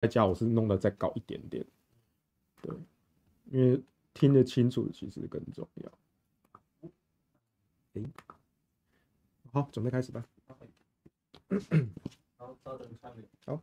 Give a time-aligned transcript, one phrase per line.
[0.00, 1.64] 在家我是弄得再高一点点，
[2.62, 2.74] 对，
[3.50, 3.82] 因为
[4.14, 5.92] 听得清楚其实更重要。
[7.94, 8.04] 欸、
[9.52, 10.24] 好，准备开始吧。
[12.38, 13.26] 好，稍等三秒。
[13.44, 13.62] 好。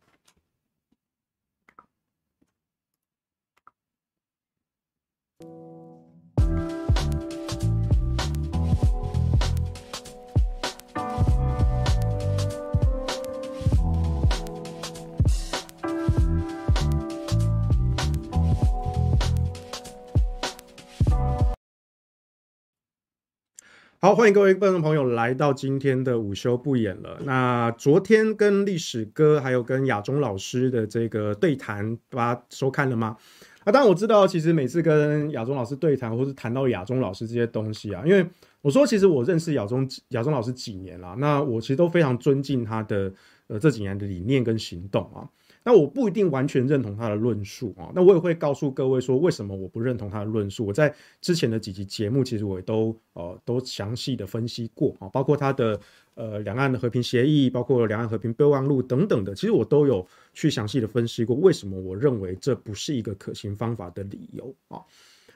[24.00, 27.20] 好，欢迎各位观众朋友来到今天的午休不演了。
[27.24, 33.18] 那昨天跟历史哥还有跟亚中老师的这个对谈，大家收看了吗？
[33.64, 38.24] 啊，当然我知道，其实每次跟亚中老师对谈，或是谈到亚中老师这些东西啊，因为
[38.62, 43.12] 我说其实我认识亚中亚中老师几年了，那我其实都非常尊敬他的
[43.48, 45.26] 呃这几年的理念跟行动啊。
[45.68, 50.66] 那我不一定完全认同他的论述啊，那我也会告诉各位说为什么我不认同他的论述。
[50.66, 55.78] 我在之前的几集节目，其实我也都呃都详细的分析过啊，包括他的
[56.16, 64.80] 呃两岸的和平协议，包括两岸和平备忘录等等的，其实我都有去详细的分析过为什么我认为这不是一个可行方法的理由啊。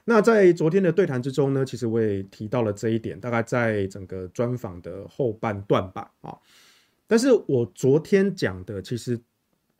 [0.05, 6.33] 那在昨天的对谈之中呢，其实我也提到了这一点，大概在整个专访的后半段吧啊。
[7.05, 9.19] 但是我昨天讲的其实。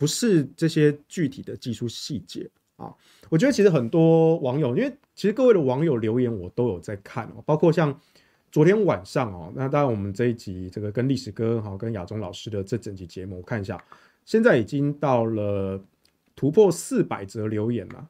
[0.02, 2.92] 不是这些具体的技术细节啊，
[3.30, 7.96] 我觉得其实很多网友，因为其实各位的网友留言我都有在看哦，包括像
[8.52, 13.80] 昨天晚上哦，那当然我们这一集这个跟历史哥哈跟亚中老师的这整集节目，我看一下，
[14.26, 15.80] 现在已经到了
[16.36, 18.10] 突破四百则留言了，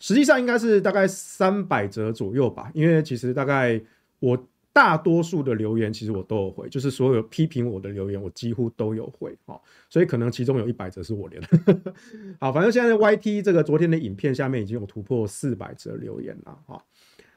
[0.00, 3.80] 实际上应该是大概三百则左右吧，因为其实大概
[4.18, 4.46] 我。
[4.72, 9.36] 大多数的留言其实我都有回，就是所有批评我的留言我几乎都有回，
[9.90, 11.42] 所以可能其中有一百则是我连。
[12.40, 16.82] 好，反正现在 YT 这个昨天的影片下面已经有突破四百则留言了哈，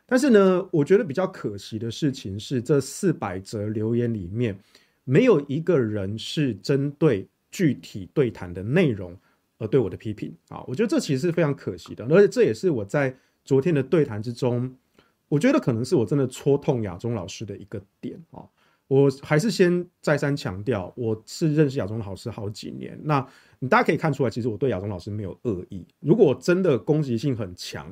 [0.06, 4.58] 但是呢，我觉得比较可惜的事情是，这四百则留言里面
[5.04, 9.14] 没有一个人是针对具体对谈的内容
[9.58, 14.74] 而对我的批评啊，我觉得这其实是非常可惜的，而且这也是我在昨天的对谈之中。
[15.28, 18.44] 我觉得可能是我真的戳痛亚中老师的一个点啊！
[18.88, 22.96] 我还是先再三强调，我是认识亚中老师好几年。
[23.04, 23.28] 那
[23.58, 25.84] 你大家可以看出来，其实我对亚中老师没有恶意。
[26.00, 27.92] 如果真的攻击性很强，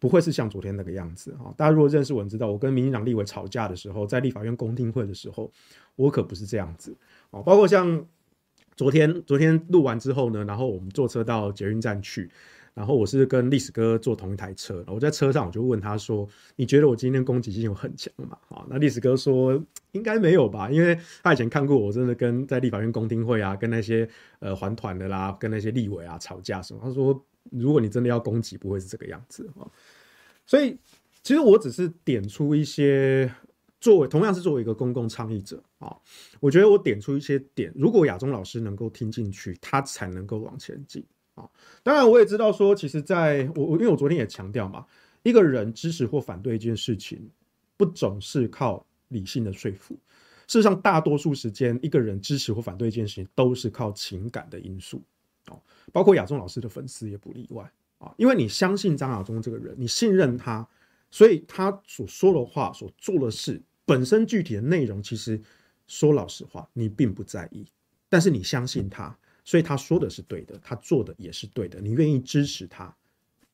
[0.00, 1.54] 不会是像昨天那个样子啊！
[1.56, 5.52] 大家如果认识我，知道我跟民进党立委吵架的时候，在立法院公听会的时候，
[5.94, 6.96] 我可不是这样子
[7.30, 7.40] 啊！
[7.42, 8.04] 包括像
[8.74, 12.28] 昨天，昨天录完之后呢，然后我们坐车到捷运站去。
[12.74, 19.62] 然后我是跟历史哥坐同一台车，我在车上我就问他说：“你觉得我今天攻击性有很强吗？”啊，那历史哥说
[19.92, 24.08] 应该没有吧，因为他以前看过我真的跟在立法院公听会啊，跟那些
[24.40, 26.80] 呃环团的啦，跟那些立委啊吵架什么。
[26.82, 29.62] 他说如果你真的要攻击，不会是这个样子啊。
[30.44, 30.76] 所以
[31.22, 33.32] 其实我只是点出一些
[33.80, 35.96] 作为同样是作为一个公共倡议者啊，
[36.40, 41.04] 我觉得我点出一些点，如果亚中老师能够听进去，他才能够往前进。
[41.34, 41.48] 啊，
[41.82, 44.86] 当然我也知道说，其实在我我因为我昨天也强调嘛，
[45.22, 47.28] 一个人支持或反对一件事情，
[47.76, 49.94] 不总是靠理性的说服。
[50.46, 55.02] 事实上，大多数时间，一个人支持或反对一件事情，都是靠情感的因素。
[55.48, 55.60] 哦，
[55.92, 60.66] 包括亚中老师的粉丝也不例外啊，因为你相信张亚中这个人，你信任他，
[61.10, 65.40] 所以他所说的话、所做的事本身具体的内容，其实
[65.86, 67.66] 说老实话，你并不在意，
[68.08, 69.16] 但是你相信他。
[69.44, 72.96] 所以他说的是对的，他做的也是对的，你愿意支持他，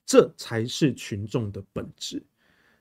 [0.06, 2.22] 这才是群众的本质。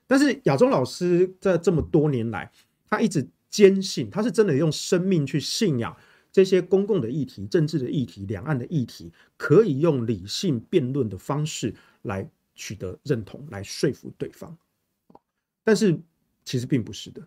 [0.06, 2.50] 但是亚中老师在这么多年来，
[2.88, 5.96] 他一直坚信，他是真的用生命去信仰
[6.32, 14.56] 这些公共的议题、政治的议题、两岸的议题，可以用理性辩论的方式来取得认同，来说服对方。
[15.64, 16.00] 但是
[16.44, 17.26] 其实并不是的，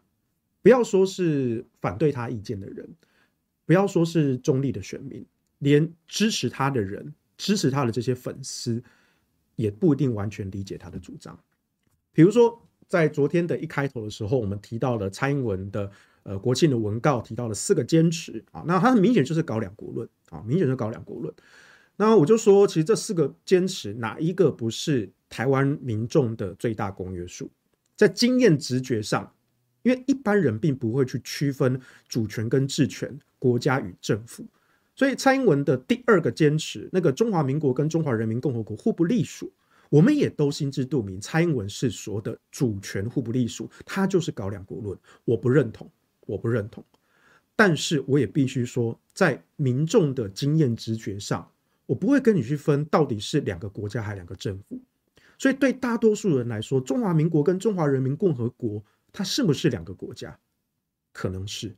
[0.61, 2.89] 不要说是反对他意见的人，
[3.65, 5.25] 不要说是中立的选民。
[5.63, 8.83] 连支持他的人，支持他的这些粉丝，
[9.55, 11.39] 也不一定完全理解他的主张。
[12.11, 15.89] 比如说，在昨天的一开头的时候，我们提到了蔡英文的
[16.23, 21.33] 呃国庆的文告，提到了四个坚持啊，那他很明显就是搞两国论啊，明显就是搞两国论。
[21.95, 27.49] 那我就说，其实这四个坚持哪一个不是台湾民众的最大公约数？
[27.95, 29.33] 在经验直觉上，
[29.83, 34.45] 因为一般人并不会去区分主权跟治权、国家与政府。
[34.95, 39.51] 所以蔡英文的第二个坚持，那个中华民国跟中华人民共和国互不隶属，
[39.89, 41.19] 我们也都心知肚明。
[41.19, 45.89] 蔡英文是说的主权互不隶属，他就是搞两国论，我不认同，
[46.27, 46.83] 我不认同。
[47.55, 51.49] 但是我也必须说，在民众的经验直觉上，
[51.85, 54.79] 我不会跟你去分到底是两个国家还是两个政府。
[55.37, 60.37] 所以对大多数人来说，中华民国跟中华人民共和国，它是不是两个国家？
[61.11, 61.75] 可能是，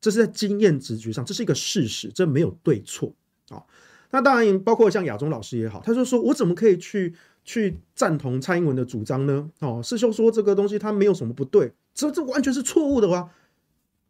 [0.00, 3.12] 这是在经验直觉上，这是一个事实，这没有对错
[3.48, 3.62] 啊。
[4.10, 7.14] 那当然，包括像亚中老师也好，他就说我怎么可以去
[7.44, 9.50] 去赞同蔡英文的主张呢？
[9.60, 13.30] 哦，师兄说这个东西它没有什么不对，这这完全是错误的哇！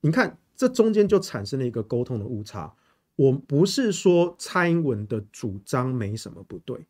[0.02, 2.73] 你看，这中间就产生了一个沟通的误差。
[3.17, 6.87] 我不是说蔡英文的主张没什么不对。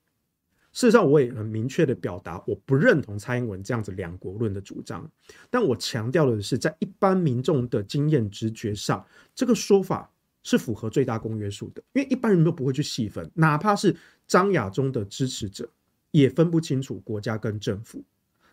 [0.79, 5.11] 事实上，我也很明确的表达，我不认同蔡英文这样子两国论的主张。
[5.51, 9.05] 但我强调的是，在一般民众的经验直觉上，
[9.35, 10.09] 这个说法
[10.45, 11.83] 是符合最大公约数的。
[11.95, 13.97] 因为一般人都不会去细分，哪怕是
[14.29, 15.69] 张亚中的支持者，
[16.13, 18.05] 也分不清楚国家跟政府。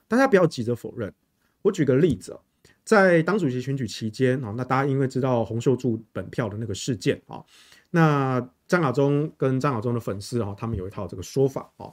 [0.08, 1.14] 大家不要急着否认。
[1.62, 2.36] 我举个例子，
[2.84, 7.46] 在党主席选举期间啊，那大家因为知道洪秀柱本票的那个事件啊，
[7.92, 8.50] 那。
[8.68, 11.92] 张亚中跟张亚中的粉丝啊，他们有一套这个说法啊。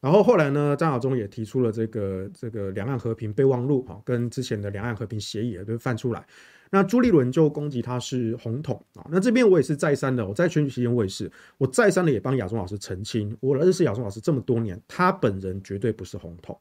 [0.00, 6.26] 然后后来呢，张亚中也提出了这个这个两岸和平备忘录啊，跟之前的两岸和平协议也都翻出来。
[6.70, 9.06] 那朱立伦就攻击他是红统啊。
[9.10, 16.58] 那这边我也是再三的，我在选举期间我也是，我再三的也帮亚中老师澄清，我认识亚中老师这么多年，他本人绝对不是红统。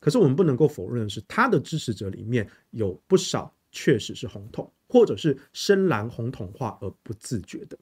[0.00, 7.76] 可是我们不能够否认的是，他的支持者里面有不少确实是红统，或者是深蓝红统化而不自觉的。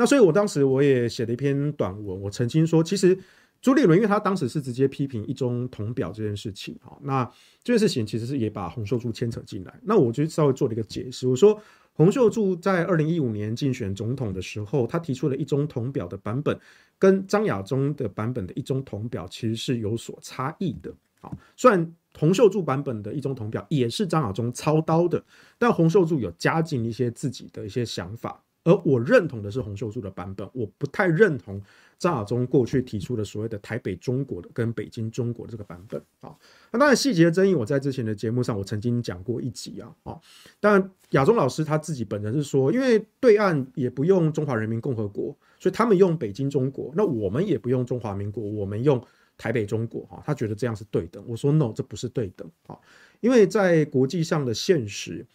[0.00, 3.14] 那所以，我当时我也写了一篇短文，我澄清说，其实
[3.60, 7.22] 朱立伦，因为他当时是直接批评一中同表这件事情，哈，那
[7.62, 9.78] 这件事情其实是也把洪秀柱牵扯进来。
[9.82, 11.60] 那我就稍微做了一个解释，我说
[11.92, 16.58] 洪秀柱在二零一五年竞选总统的时候，他提出了一中同表的版本，
[16.98, 20.90] 跟张亚中的版本的一中同表其实是有所差异的。
[21.20, 25.22] 好，虽然洪秀柱版本的一中同表也是张亚中操刀的，
[25.58, 28.42] 但洪秀柱有加进一些自己的一些想法。
[28.62, 31.60] 而我认同的是洪秀柱的版本，我不太认同
[31.98, 36.36] 张亚中过去提出的所谓的台北中国的跟北京中国的这个版本啊。
[36.70, 40.20] 那当然细节的争议，我在之前的节目上我曾经讲过一集啊啊。
[40.60, 49.02] 当然亚中老师他自己本人是说，因为对岸也不用中华人民共和国，所以他们用北京中国，那我们也不用中华民国，我们用
[49.38, 50.22] 台北中国哈。
[50.26, 51.24] 他觉得这样是对等。
[51.26, 52.78] 我说 no，这不是对等啊，
[53.20, 55.26] 因为在国际上的现实。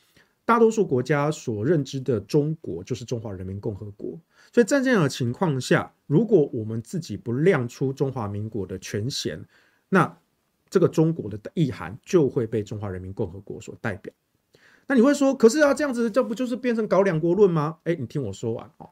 [0.46, 4.20] 大多数国家所认知的中国就是中华人民共和国，
[4.54, 9.44] 所以在这样的情况下，如果我们自己不亮出中华民国的权衔，
[9.90, 10.18] 那
[10.70, 14.14] 这个中国的意涵就会被中华人民共和国所代表。
[14.88, 17.80] 那你会说，可是啊，这样子这不就是变成搞两国论吗？
[17.86, 18.88] 诶，你听我说完啊。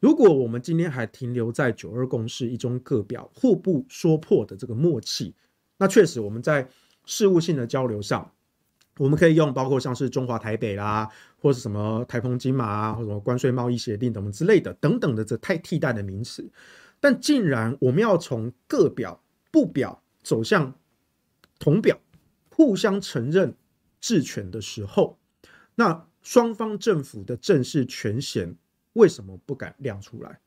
[0.00, 5.34] 如果我们今天还停留在九二共识、一中各表、互不说破的这个默契，
[5.78, 6.68] 那确实我们在
[7.04, 8.32] 事务性的交流上。
[8.98, 11.08] 我们可以用包括像是中华台北啦，
[11.38, 16.50] 或是什么台澎金马啊，或者什么关税贸易协定等等之类的等等的这太替代的名词，
[16.98, 20.74] 但既然我们要从各表不表走向
[21.58, 21.98] 同表，
[22.50, 23.54] 互相承认
[24.00, 25.18] 治权的时候，
[25.74, 28.56] 那双方政府的正式权衔
[28.94, 30.40] 为什么不敢亮出来？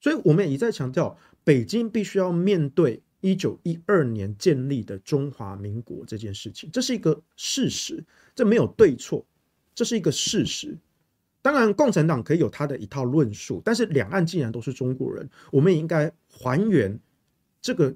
[0.00, 3.02] 所以我们也一再强调，北京必须要面对。
[3.20, 9.24] 一九一二年建立的中华民国这件事情，这是一个事实，这没有对错，
[9.74, 10.76] 这是一个事实。
[11.42, 16.98] 当然，共产党可以有他的一套论述，但是两岸既然都是中国人，我们也应该还原
[17.62, 17.94] 这个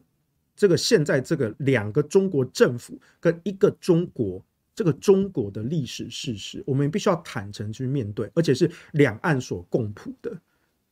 [0.56, 4.42] 这个现在这个两个中国政府跟一个中国
[4.74, 10.34] 这个中国的历史事实，我们必须要坦诚去面对，而且是两岸所共谱的，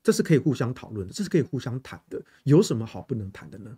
[0.03, 3.77] 这是可以互相讨论的，这是可以互相谈的，有什么好不能谈的呢？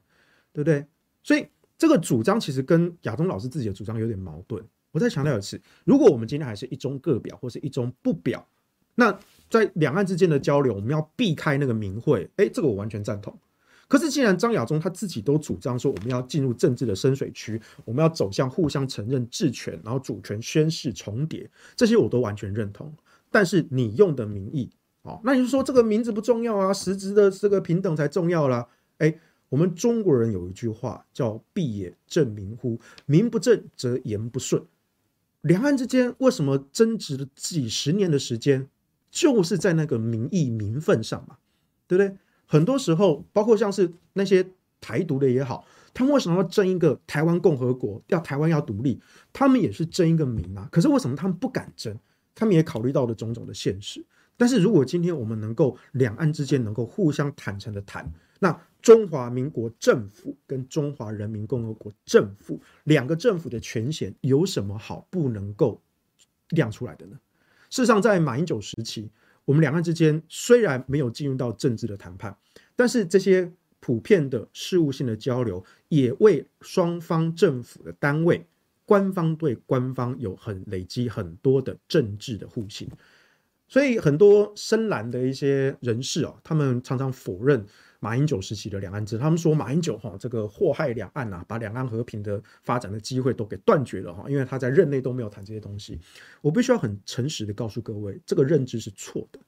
[0.54, 0.87] 对不对？
[1.23, 1.46] 所以
[1.76, 4.64] 这个主张其实跟亚中老师自己的主张有点矛盾。
[4.92, 8.46] 我再强调一次，如果我们今天还是一中各表或是一中不表，
[8.94, 9.18] 那
[9.50, 12.30] 在两岸之间的交流，我们要避开那个名讳。
[12.37, 13.37] 哎，这个我完全赞同。
[13.88, 22.94] 可是既然张亚中他自己都主张说，我们要进入政治的深水区，我们要走向互相承认治权，然后主权宣誓重叠，这些我都完全认同。
[23.32, 24.70] 但是你用的名义，
[25.02, 28.68] 哦，那你就说这个名字不重要啊，实质的这个平等才重要啦。
[28.99, 29.18] 哎。
[29.49, 32.81] 我们中国人有一句话叫“必也正名乎？
[33.07, 34.63] 名不正则言不顺”。
[35.43, 38.69] 两岸之间为什么争执了几十年的时间，
[39.11, 41.37] 就是在那个名义名分上嘛，
[41.87, 42.17] 对不对？
[42.47, 44.47] 很多时候，包括像是那些
[44.81, 49.01] 台独的也好，他们为什么要争一个台湾共和国，要台湾要独立？
[49.33, 50.69] 他们也是争一个名啊。
[50.73, 51.97] 可是为什么他们不敢争？
[52.35, 54.05] 他们也考虑到了种种的现实。
[54.37, 65.81] 但是如果今天我们能够两岸之间能够互相坦诚的谈，那中华民国政府跟中华人民共和国政府两个政府的权限有什么好不能够
[66.50, 67.19] 亮出来的呢？
[67.71, 69.09] 事实上，在马英九时期，
[69.47, 72.37] 我们两岸之间虽然没有进入到政治的谈判，
[72.76, 73.50] 但是这些
[73.81, 78.47] 普遍的事务性的交流，也为双方政府的单位，
[78.85, 82.87] 官方对官方有很累积很多的政治的互信。
[83.67, 87.64] 所以很多深蓝的一些人士哦，他们常常否认
[88.04, 95.99] 马英九时期的两岸制，他们说马英九哈这个祸害两岸啊，把两岸和平的发展的机会都给断绝了哈，因为他在任内都没有谈这些东西。
[96.42, 99.40] 我必须要很诚实的告诉各位，这个认知是错的，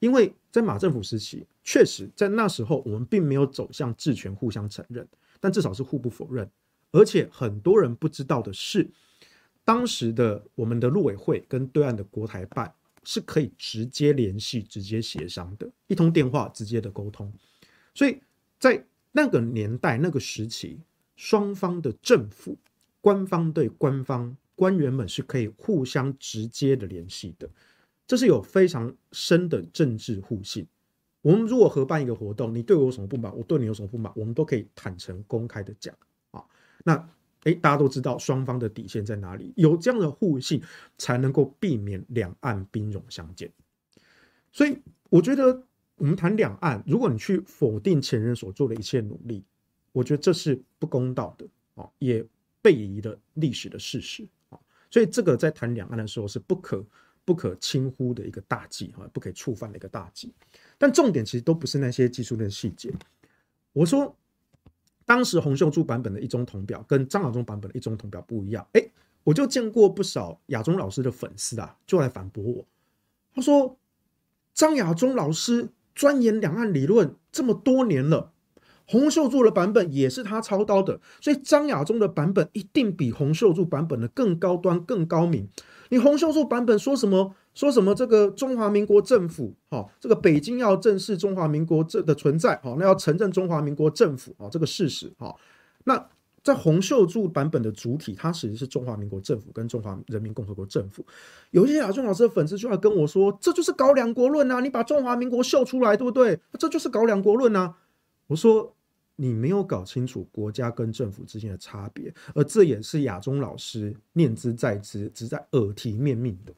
[0.00, 5.06] 因为在马政府时期，确实在那时候我们并没有走向治权互相承认，
[5.38, 6.50] 但至少是互不否认。
[6.90, 8.90] 而且很多人不知道的是，
[9.64, 12.74] 当时的我们的陆委会跟对岸的国台办。
[13.02, 17.32] 是可以直接联系、直接协商的，一通电话直接的沟通。
[17.94, 18.20] 所以
[18.58, 20.80] 在那个年代、那个时期，
[21.16, 22.56] 双方的政府、
[23.00, 27.48] 官方对官方官员们是可以互相直接的联系的，
[28.06, 30.66] 这是有非常深的政治互信。
[31.22, 35.94] 我们如果合办一个活动，你对我有什么不满，我对你有什么不满，我们都可以坦诚公开的讲
[36.30, 36.44] 啊。
[36.84, 37.08] 那。
[37.44, 40.62] 诶，大家都知道双方的底线在哪里，有这样的互信，
[40.98, 43.50] 才能够避免两岸兵戎相见。
[44.52, 44.76] 所以，
[45.08, 45.62] 我觉得
[46.00, 49.44] 我们谈两岸，如果你去否定前人所做的一切努力，
[49.92, 52.24] 我觉得这是不公道的啊，也
[52.62, 54.58] 背离了历史的事实啊。
[54.90, 56.82] 所以，这个在谈两岸的时候是不可
[57.24, 60.32] 不可轻忽的一个大忌啊，不可以触犯的一个大忌。
[60.78, 62.90] 但重点其实都不是那些技术的细节。
[63.72, 64.16] 我说。
[65.06, 68.90] 当时洪秀柱版本的一中统表跟张亚中版本的一中统表不一样，哎，
[69.24, 72.64] 我就见过不少亚中老师的粉丝啊，就来反驳我。
[73.34, 73.76] 他说
[74.54, 78.32] ：“张亚中老师钻研两岸理论这么多年了，
[78.86, 85.48] 洪秀柱的版本也是他操刀的，所以张亚中的版本一定比洪秀柱版本的更高端、更高明。
[85.88, 95.34] 你洪秀柱版本说什么？”说什么这个中华民国政府，哈，这个北京要正视中华民国这的存在，哈，那要承认中华民国政府，啊，这个事实，哈，
[95.82, 96.08] 那
[96.42, 101.04] 在洪秀柱版本的主体，它其实是中华民国政府跟中华人民共和国政府。
[101.50, 106.40] 有一些亚中老师的粉丝就要跟我说，这就是搞两国论啊，你把中华民国秀出来，对不对？
[106.58, 107.76] 这就是搞两国论啊。
[108.26, 108.74] 我说
[109.16, 116.54] 你没有搞清楚国家跟政府之间的差别，而这也是亚中老师念兹在兹，只在耳提面命的。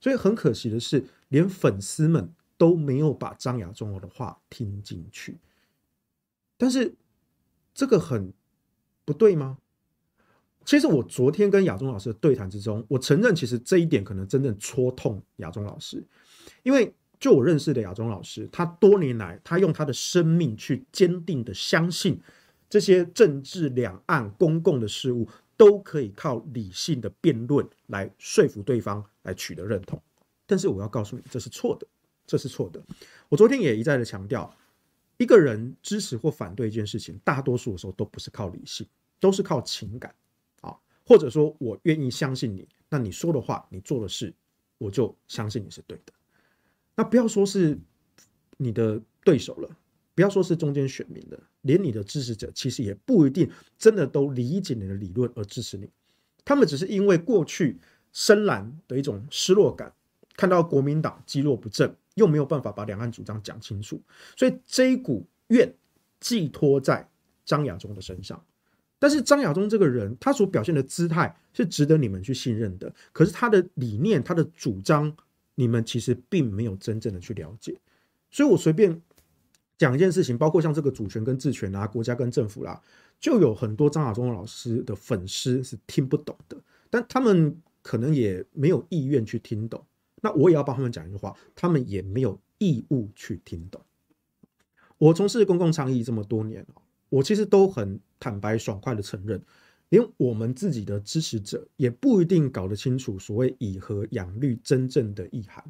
[0.00, 5.36] 所以很可惜的是，连粉丝们都没有把张亚中的话听进去。
[6.56, 6.94] 但是
[7.74, 8.32] 这个很
[9.06, 9.56] 不对吗？
[10.66, 16.04] 其实我昨天跟亚中老师的对谈之中，我承认其实这一点可能真正戳痛亚中老师，
[16.62, 22.20] 因为就我认识的亚中老师，他多年来他用他的生命去坚定的相信
[22.68, 25.26] 这些政治、两岸、公共的事物。
[25.58, 29.98] 都可以靠理性的辩论来说服对方，来取得认同。
[30.46, 31.86] 但是我要告诉你，这是错的，
[32.26, 32.82] 这是错的。
[33.30, 34.54] 我昨天也一再的强调，
[35.18, 38.86] 一个人支持或反对一件事情，大多数的时候都不是靠理性，
[39.18, 40.14] 都是靠情感
[40.60, 44.34] 啊，或者说我愿意相信你，那你说的话，你做的事，
[44.78, 46.12] 我就相信你是对的。
[46.94, 47.78] 那不要说是
[48.56, 49.76] 你的对手了。
[50.14, 55.90] 不要说是中间选民的，连你的支持者其实也不一定真的都理解你的理论而支持你。
[56.42, 57.76] 他们只是因为过去
[58.12, 59.92] 深蓝的一种失落感，
[60.34, 63.98] 看到国民党积弱不振，又没有办法把两岸主张讲清楚，
[64.36, 65.74] 所以这一股怨
[66.20, 67.08] 寄托在
[67.46, 68.38] 张亚中的身上。
[68.98, 72.92] 但是张亚中这个人，他所表现的姿态是值得你们去信任的。
[73.12, 75.16] 可是他的理念、他的主张，
[75.54, 77.74] 你们其实并没有真正的去了解。
[78.30, 79.00] 所以我随便。
[79.78, 82.80] 讲一件事情，包括像这个主权跟治权啊，国家跟政府啦，
[83.20, 86.56] 就有很多张亚中老师的粉丝是听不懂的，
[86.88, 89.84] 但他们可能也没有意愿去听懂。
[90.22, 93.80] 那我也要帮他们讲一句话，他们也没有义务去听懂。
[94.98, 96.66] 我从事公共倡议这么多年，
[97.08, 99.42] 我其实都很坦白爽快的承认，
[99.88, 105.64] 连我们自己的支持者也不一定搞得清楚所谓以核养绿真正的意涵，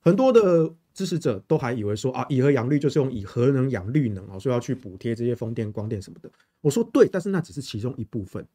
[0.00, 0.74] 很多的。
[0.94, 6.30] 支持者都还以为说啊，以核养绿就是用以核能养绿能啊，所以要去补贴这些风电、光电什么的。
[6.60, 8.46] 我说对，但是那只是其中一部分。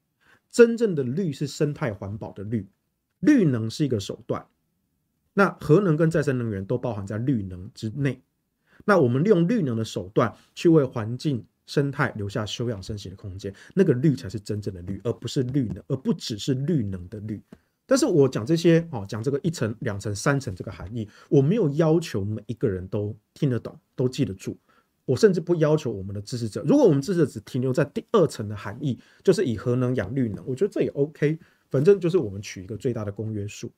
[0.50, 2.66] 真正的绿是生态环保的绿，
[3.20, 4.48] 绿能是一个手段。
[5.40, 8.22] 那核能跟再生能源都包含在绿能之内。
[8.84, 17.42] 那我们利用绿能的手段去为环境生态留下休养生息的空间，那个绿才是真正的绿，而不是绿能，而不只是绿能的绿。
[17.86, 24.58] 但是我讲这些哦，讲这个一层、两层、三层这个含义，我没有要求每一个人都听得懂、都记得住。
[25.06, 31.40] 我甚至不要求我们的支持者，如果我们支持者只停留在第二层的含义，就是以核能养绿能，我觉得这也 OK。
[31.70, 33.72] 反正就是我们取一个最大的公约数，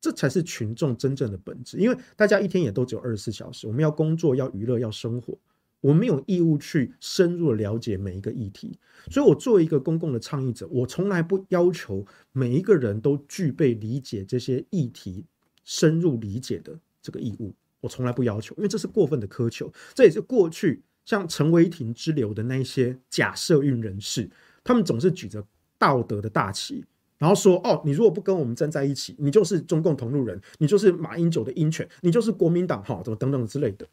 [0.00, 1.78] 这才是群众真正的本质。
[1.78, 5.38] 因为大家一天也都只有二十四小时，我们要工作、要娱乐、要生活。
[5.80, 8.76] 我没有义务去深入的了解每一个议题，
[9.12, 15.24] 所以我作为一个公共的倡议者，我从来不要求每一个人都具备理解这些议题、
[15.62, 19.72] 深入理解的这个义务，我从来不要求，因为这是过分的苛求。
[19.94, 24.28] 这也是过去像陈为廷之流的那些假社运人士，
[24.64, 25.46] 他们总是举着
[25.78, 26.84] 道德的大旗，
[27.18, 33.86] 然后说：“哦，你如果不跟我们站在一起，你就是中共同路人，你就是马英九的鹰犬，你就是国民党哈，怎么等等之类的。”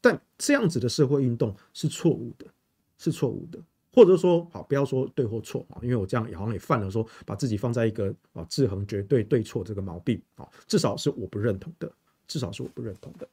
[0.00, 2.44] 但这样子的社会运动是错误的，
[2.98, 3.58] 是错误的，
[3.92, 11.90] 或者说好，不要说对或错啊，因为我这样也好像也犯了说把自己放在一个啊制衡绝对对错这个毛病啊，至少是我不认同的，
[12.26, 13.26] 至少是我不认同的。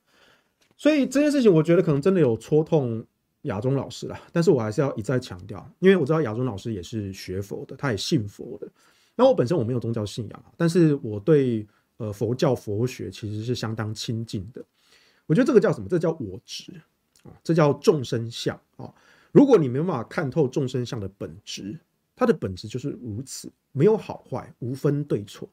[0.77, 3.05] 所以这件事情，我觉得可能真的有戳痛
[3.41, 8.67] 亚中老师了，但是我还是要一再强调，因为我知道亚中老师也是学佛的，他也信佛的。
[9.15, 14.63] 那我本身我没有宗教信仰，但是我对呃佛教佛学其实是相当亲近的。
[15.27, 15.87] 我觉得这个叫什么？
[15.87, 16.73] 这叫我执
[17.23, 18.93] 啊，这叫众生相啊。
[19.31, 21.79] 如果你没有办法看透众生相的本质，
[22.15, 25.47] 它的本质就是如此，没有好坏，无分对错。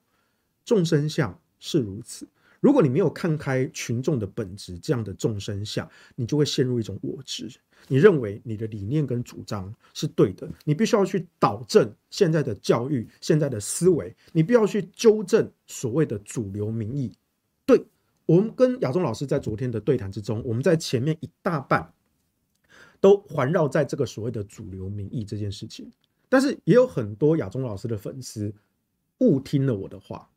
[0.64, 2.26] 众生相是如此。
[2.60, 7.48] 如果你没有看开群众的本质，这样的众生相，你就会陷入一种我执。
[7.86, 17.12] 你认为你的理念跟主张是对的，你必须要去导正现在的教育、现在的思维，你必要去纠正所谓的主流民意。
[17.64, 17.84] 对。
[18.26, 21.90] 我们跟亚中老师在昨天的对谈之中，我们在前面一大半
[23.00, 25.90] 都环绕在这个所谓的主流民意这件事情，
[26.28, 28.52] 但是也有很多亚中老师的粉丝
[29.20, 30.28] 误听了我的话，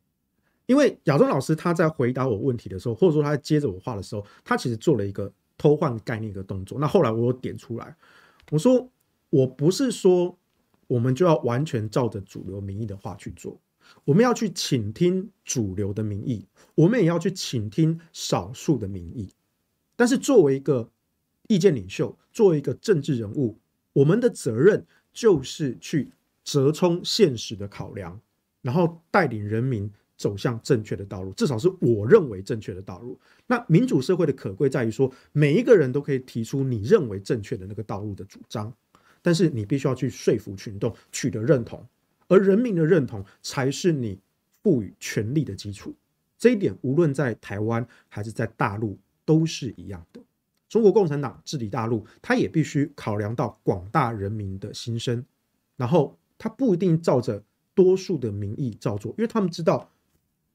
[0.72, 6.80] 因为亚中老师他在回答我问题的时候，或者说他在接着我话的时候，他其实做了一个偷换概念的动作。
[6.80, 7.94] 那后来我有点出来，
[8.52, 8.90] 我说
[9.30, 10.34] 我不是说
[10.88, 13.60] 我们就要完全照着主流民意的话去做。
[14.06, 19.30] 我们要去倾听主流的民意，我们也要去倾听少数的民意。
[19.98, 20.90] 但是，作为一个
[21.50, 23.60] 意见领袖，作为一个政治人物，
[23.92, 26.14] 我们的责任就是去
[26.46, 28.18] 折冲现实的考量，
[28.62, 31.34] 然后带领人民走向正确的道路。
[31.34, 33.20] 至少是我认为正确的道路。
[33.48, 38.72] 那民主社会的可贵在于说，每一个人都可以提出你认为正确的那个道路的主张，
[39.24, 41.84] 但是你必须要去说服群众，取得认同。
[42.28, 44.20] 而人民的认同才是你
[44.62, 45.94] 赋予权力的基础，
[46.38, 50.22] 这一点无论在台湾还是在大陆都是一样的。
[50.70, 55.26] 中国共产党治理大陆，他也必须考量到广大人民的心声，
[55.76, 57.44] 然后他不一定照着
[57.76, 59.91] 多数的民意照做，因为他们知道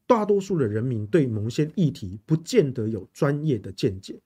[0.07, 4.19] 大多数的人民对某些议题不见得有专业的见解，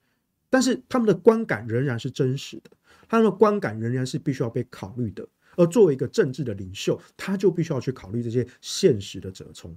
[0.49, 2.69] 但是他们的观感仍然是真实的，
[3.09, 5.27] 他们的观感仍然是必须要被考虑的。
[5.57, 9.75] 而作为一个政治的领袖，他就必须要去考虑这些现实的折冲。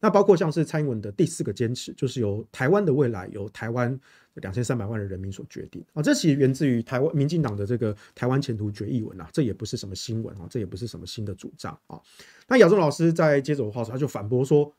[0.00, 3.96] 那包括像是蔡英文的第四个坚持，就是由台湾的未来由台湾
[4.34, 6.02] 两千三百万的人民所决定啊。
[6.02, 12.00] 这其实源自于台湾民进党的这个台湾前途决议文啊，这也不是什么新闻啊，这也不是什么新的主张啊。
[12.48, 14.74] 那亚中老师在接着我话说，他就反驳说，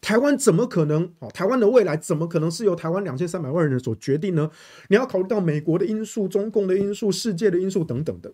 [0.00, 1.12] 台湾怎么可能？
[1.18, 4.50] 哦，台湾的未来怎么可能是由台湾两千三百万人所决定呢？
[4.88, 8.32] 你要考虑到美国的因素、中共的因素、世界的因素等等的。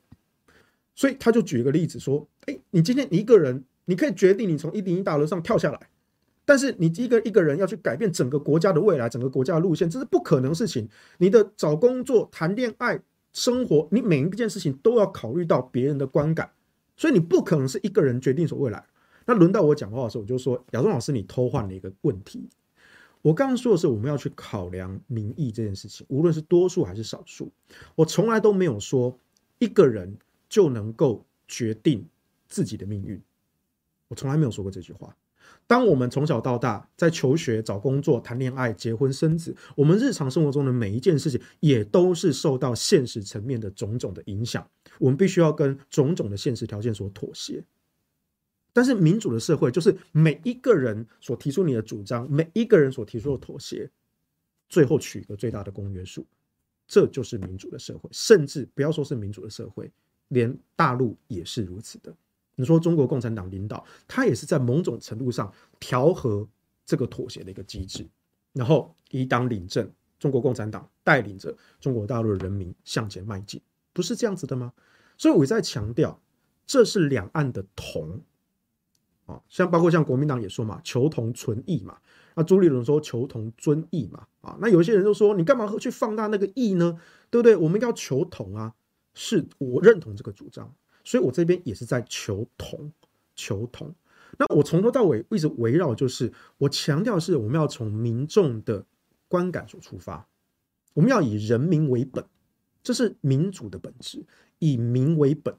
[0.95, 5.89] 所以他就举一个例子说：“哎，你今天你一个人，你可以决定你从一零一大楼上跳下来，
[6.45, 10.87] 但是你一个一个人要去改变整个国家的未来，整个国家的路线，这是不可能事情。
[11.17, 13.01] 你的找工作、谈恋爱、
[13.33, 16.51] 生活，你每一件事情都要考虑到别人的观感，
[16.97, 18.85] 所以你不可能是一个人决定所未来。
[19.27, 22.49] 那轮到我讲话的时候，我就说：亚中老师，你偷换了一个问题。
[23.23, 27.51] 我刚刚说的是我们要去考量民意这件事情，无论是多数还是少数，
[27.95, 29.17] 我从来都没有说
[29.59, 30.17] 一个人。”
[30.53, 32.07] 就能够决定
[32.47, 33.19] 自己的命运。
[34.09, 35.17] 我从来没有说过这句话。
[35.67, 44.69] 当我们从小到大在求学、找工作、谈恋爱、结婚、生子，我们日常生活中的每一件事情，也都是受到现实层面的种种的影响。
[44.99, 47.65] 我们必须要跟种种的现实条件所妥协。
[48.73, 53.91] 但是民主的社会，就是每一个人所提出你的主张，每一个人所提出的妥协，
[54.69, 56.27] 最后取一个最大的公约数，
[56.87, 58.09] 这就是民主的社会。
[58.13, 59.91] 甚至不要说是民主的社会。
[60.29, 62.11] 连大陆也是如此的。
[62.55, 66.49] 你说中国共产党领导，他也是在某种程度上调和
[66.87, 68.09] 这个妥协的一个机制，
[68.55, 73.61] 然后以党领政，中国共产党带领着中国大陆的人民向前迈进，
[73.93, 74.73] 不是这样子的吗？
[75.19, 76.19] 所以我在强调，
[76.67, 78.19] 这是两岸的同
[79.27, 81.97] 啊，像包括像国民党也说嘛，求同存异嘛。
[82.35, 86.99] 那朱立伦说求同尊异嘛，啊，那有些人就说你干嘛去放大那个异呢？
[87.31, 87.57] 对不对？
[87.57, 88.75] 我们要求同啊。
[89.15, 92.91] 是我认同这个主张，所以我这边也是在求同，
[93.37, 93.95] 求同。
[94.39, 98.87] 那我从头到尾一直围绕，就是我强调是我们要从民众的
[99.29, 100.27] 观感所出发，
[100.95, 102.25] 我们要以人民为本，
[102.83, 104.25] 这是民主的本质，
[104.61, 105.55] 以民为本。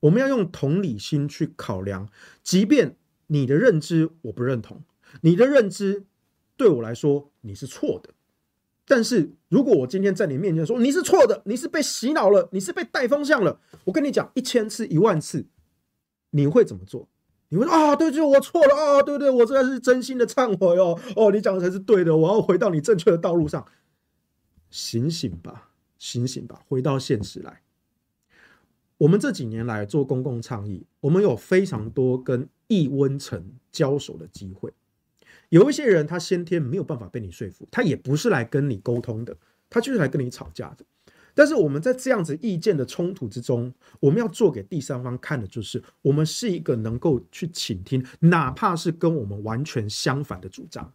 [0.00, 2.06] 我们要用同理心去考量，
[2.42, 2.98] 即便
[3.32, 4.82] 你的认知我不认同，
[5.20, 6.04] 你的认知
[6.56, 8.10] 对我来说你是错的。
[8.84, 15.46] 但是如果我今天在你面前说你是错的，你是被洗脑了，你是被带风向了，我跟你讲一千次一万次，
[16.30, 17.08] 你会怎么做？
[17.50, 23.64] 你会说啊，对，就我错了啊，对对，我这是真心的忏悔哦，哦，你讲的才是对的，我要回到你正确的道路上。
[24.70, 27.62] 醒醒吧，醒醒吧，回到现实来。
[29.00, 34.70] 我们这几年来做公共倡议，我们有非常多跟易温层交手的机会。
[35.48, 39.34] 有一些人他先天没有办法被你说服，他也不是来跟你沟通的，
[39.70, 40.84] 他就是来跟你吵架的。
[41.32, 50.92] 但是我们在这样子意见的冲突之中，我们要做给第三方看的就是，我们是一个能够去倾听，哪怕是跟我们完全相反的主张，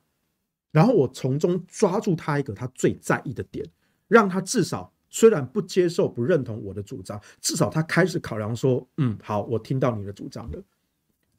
[0.72, 3.66] 然后我从中抓住他一个他最在意的点，
[4.08, 4.94] 让他至少。
[5.16, 10.62] 虽然不接受、不认同我的主张，至少他开始考量说：“嗯，好，我听到你的主张了。”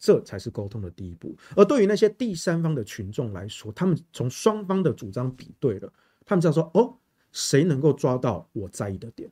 [0.01, 1.37] 这才是沟通的第一步。
[1.55, 5.93] 而对于那些第三方的群众来说，他们从双方的主张比对了，
[6.25, 6.97] 他们知道说：“哦，
[7.33, 9.31] 谁能够抓到我在意的点？”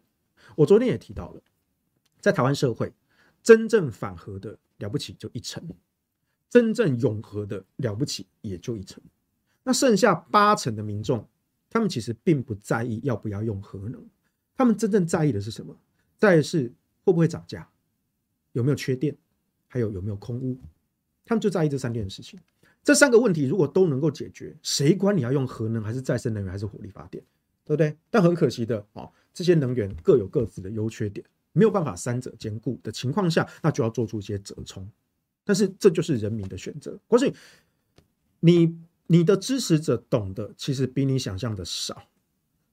[0.57, 1.40] 我昨天也提到了，
[2.20, 2.92] 在台湾社会，
[3.42, 5.66] 真正反核的了不起就一成，
[6.50, 9.02] 真正永核的了不起也就一成，
[9.62, 11.26] 那剩下八成的民众，
[11.70, 14.07] 他们其实并不在意要不要用核能。
[14.57, 15.77] 他们真正在意的是什么？
[16.17, 17.69] 在意的是会不会涨价，
[18.53, 19.17] 有没有缺电，
[19.67, 20.59] 还有有没有空污。
[21.25, 22.38] 他们就在意这三件事情。
[22.83, 27.25] 这三个问题如果都能够解决，谁管你要用核能还是再生能源还是火力发电，
[27.64, 27.97] 对不对？
[28.11, 34.87] 但很可惜的啊，这些能源各有各自的优缺点，没有办法三者兼顾的情况下，那就要做出一些折冲。
[35.45, 36.99] 但是这就是人民的选择。
[37.09, 37.35] 或许
[38.40, 42.07] 你你的支持者懂得，其实比你想象的少。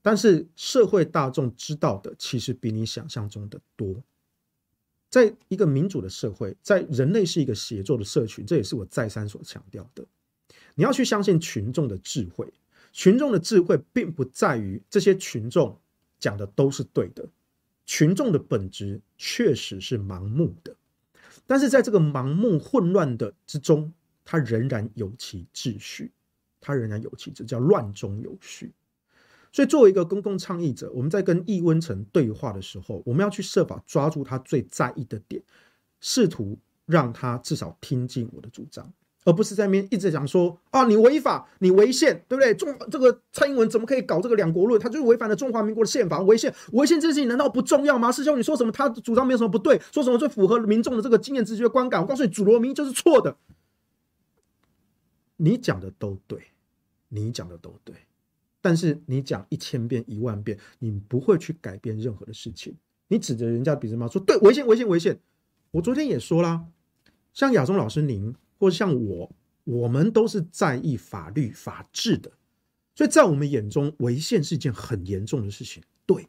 [0.01, 4.01] 但是社会大众知道的其实比你想象中的多。
[5.09, 10.05] 在一个民主的社会，在人类是一个协作的社群，这也是我再三所强调的。
[10.73, 12.51] 你要去相信群众的智慧，
[12.93, 15.77] 群众的智慧并不在于这些群众
[16.17, 17.27] 讲的都是对的，
[17.85, 20.73] 群众的本质确实是盲目的，
[21.45, 26.09] 但是在这个盲目混乱的之中，它仍然有其秩序，
[26.61, 28.71] 它仍然有其这叫乱中有序。
[29.51, 35.43] 所以，作为一个公共倡议者，我们在跟易温层对话的时候，我们要去设法抓住他最在意的点，
[35.99, 38.89] 试图让他至少听进我的主张，
[39.25, 42.53] 而不是在那边一直讲说啊，你违法，你违宪，对不对？
[42.53, 44.79] 中这个蔡英文怎么可以搞这个两国论？
[44.79, 48.09] 他就是违反了中华民国的宪法，违宪，违宪这件事情难道不重要吗？
[48.09, 48.71] 师兄，你说什么？
[48.71, 52.01] 他主张没有什么不对，说什么最符合民众的这个经验直觉观感？
[52.01, 53.35] 我告诉你，主流民意就是错的。
[55.35, 56.39] 你讲的都对，
[57.09, 57.95] 你讲的都对。
[58.62, 62.78] 但是你讲一千遍一万遍，你不会去改变任何的事情。
[63.08, 65.19] 你指着人家鼻子骂说：“对，违宪，违宪，违宪。”
[65.71, 66.65] 我昨天也说啦，
[67.34, 69.32] 像亚中老师您，或者像我，
[69.63, 72.32] 我们都是在意法律法治的，
[72.93, 75.82] 所以在我们眼中，违宪是一件很严重的事情。
[76.06, 76.28] 对，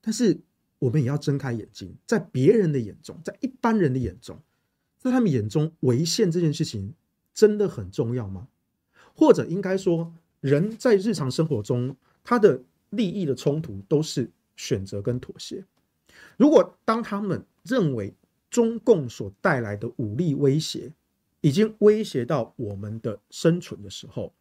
[0.00, 0.40] 但是
[0.78, 4.40] 我们也要睁开眼睛，在别人的眼中，在一般人的眼中，
[4.98, 6.94] 在他们眼中，违宪这件事情
[7.34, 8.48] 真的很重要吗？
[9.14, 15.64] 或者应该说，人在日常生活中，他的利益的冲突都是选择跟妥协。
[16.36, 18.14] 如果当他们认为
[18.48, 20.92] 中共所带来的武力威胁
[21.40, 24.32] 已经威胁到我们的生存的时候，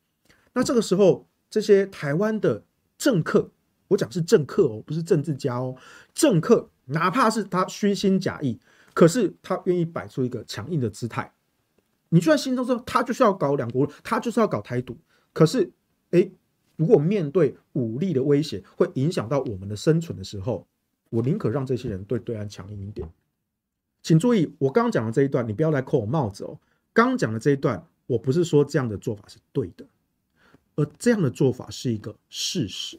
[0.53, 2.63] 那这个时候，这些台湾的
[2.97, 3.49] 政客，
[3.87, 5.75] 我讲是政客哦，不是政治家哦，
[6.13, 8.59] 政客，哪怕是他虚心假意，
[8.93, 11.33] 可是他愿意摆出一个强硬的姿态。
[12.09, 14.97] 你就在心中说，他就是要搞两国，他就是要搞台独，
[15.33, 15.71] 可是。
[16.15, 16.31] 诶，
[16.77, 20.65] 如果面对武力的威胁会影响到我们的生存的时候，
[21.09, 23.09] 我宁可让这些人对对岸强硬一点。
[24.01, 26.57] 请注意，我刚刚讲的这一段，你不要来扣我帽子哦。
[26.93, 29.85] 刚刚讲的这一段，我不是说这样的做法是对的，
[30.75, 32.97] 而这样的做法是一个事实。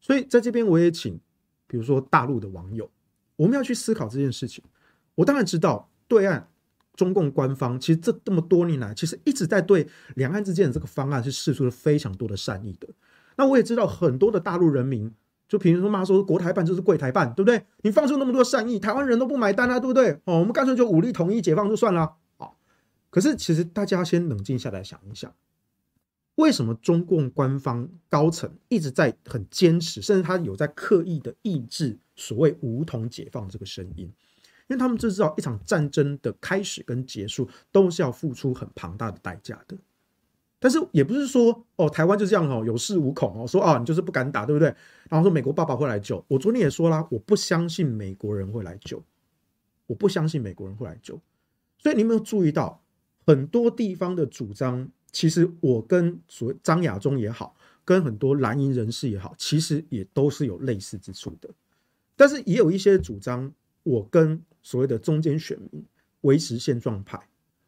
[0.00, 1.18] 所以在这边，我也请，
[1.66, 2.88] 比如说大陆的网友，
[3.36, 4.64] 我们要去思考这件事情。
[5.16, 6.48] 我当然知道对岸。
[6.96, 12.88] 中共官方其实这这么多年来，其实一直在对两岸之间的这个方案是释出了非常多的善意的。
[13.36, 15.12] 那我也知道很多的大陆人民
[15.48, 17.64] 就平时说骂说国台办就是柜台办，对不对？
[17.82, 20.12] 你放出那么多善意，台湾人都不买单啊，对不对？
[20.24, 22.14] 哦，我们干脆就武力统一解放就算了。
[22.36, 22.58] 好，
[23.10, 25.32] 可是其实大家先冷静下来想一想，
[26.34, 34.10] 为什么中共官方高层一直在很坚持，甚至他有在刻意的抑制所谓武统解放这个声音？
[34.68, 39.76] 因为他们就知道一场战争的开始跟结束都是要付出很庞大的代价的，
[40.58, 44.68] 但是也不是说哦，台湾就这样哦，有恃无恐哦，说啊，你就是不敢打，对不对？
[45.08, 46.24] 然后说美国爸爸会来救。
[46.28, 49.02] 我昨天也说啦，我不相信美国人会来救，
[49.86, 51.20] 我不相信美国人会来救。
[51.78, 52.82] 所以你有没有注意到
[53.24, 54.88] 很多地方的主张？
[55.12, 61.48] 其实我跟所谓张亚中也好，跟很多蓝营人士也好，其实也都是有类似之处的。
[62.16, 63.50] 但是也有一些主张，
[63.86, 65.82] 我跟所谓的中间选民、
[66.20, 67.18] 维持现状派。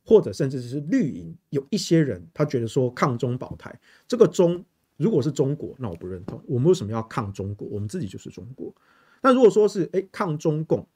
[0.04, 4.64] 或者甚至是绿营，有一些人他觉得说抗中保台，这个中
[4.96, 6.42] 如果是中国，那我不认同。
[6.46, 7.68] 我们为什么要抗中国？
[7.68, 8.74] 我们自己就是中国。
[9.20, 10.88] 那如果说是诶抗中共，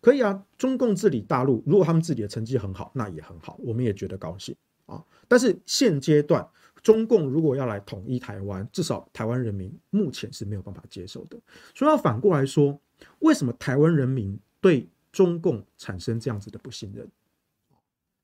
[0.00, 5.00] 可以啊，中共治理大陆，如果他们自己的成绩很好，那也很好，我们也觉得高兴啊。
[5.28, 6.44] 但是现阶段，
[6.82, 11.38] 中共如果要来统一台湾，至少台湾人民目前是没有办法接受的。
[11.76, 12.76] 所以要反过来说，
[13.20, 17.08] 为什么台湾人民对中共产生这样子的不信任？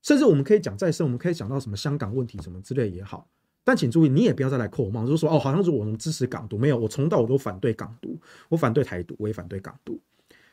[0.03, 3.27] 甚至我们可以讲再生，我们可以讲到什么香港问题什么之类也好，
[3.64, 8.18] 但请注意，你也不要再来扣我帽，就是说哦，好像是我们支持港独，没有，我从到我都反对港独，
[8.51, 9.99] 我反对台独，我也反对港独。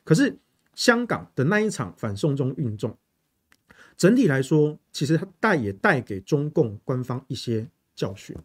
[0.04, 0.38] 可是
[0.74, 2.98] 香港的那一场反送中运动，
[3.98, 8.36] 整体来说，其实它带也带给中共官方一些教训。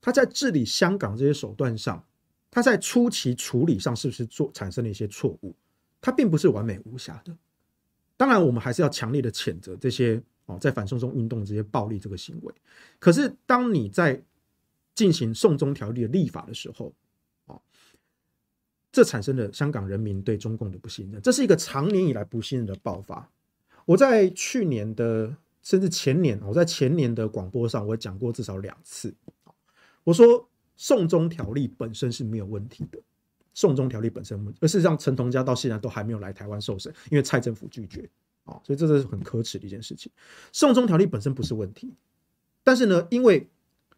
[0.00, 2.04] 他在治理香港这些手段上，
[2.50, 5.54] 他在初期处理上是不是做产生了一些错误？
[6.02, 7.34] 它并不是完美无瑕的。
[8.18, 10.22] 当然，我们还是要强烈的谴责这些。
[10.46, 12.52] 哦，在反送中运动这些暴力这个行为，
[12.98, 14.20] 可是当你在
[14.92, 16.92] 进行送中条例的立法的时候，
[17.46, 17.54] 啊，
[18.90, 23.30] 这产生了香港人民对中共的不信任，这是一个长年以来不信任的爆发。
[23.84, 29.14] 我在去年的甚至前年，我在前年的广播上，我讲过至少两次，
[30.02, 32.98] 我说送中条例本身是没有问题的，
[33.54, 38.08] 送中条例本身，而事实上陈同佳到现在都还没有来台湾受审，因为蔡政府拒绝。
[38.44, 40.10] 啊，所以这是很可耻的一件事情。
[40.50, 41.94] 送中条例本身不是问题，
[42.64, 43.48] 但是呢，因为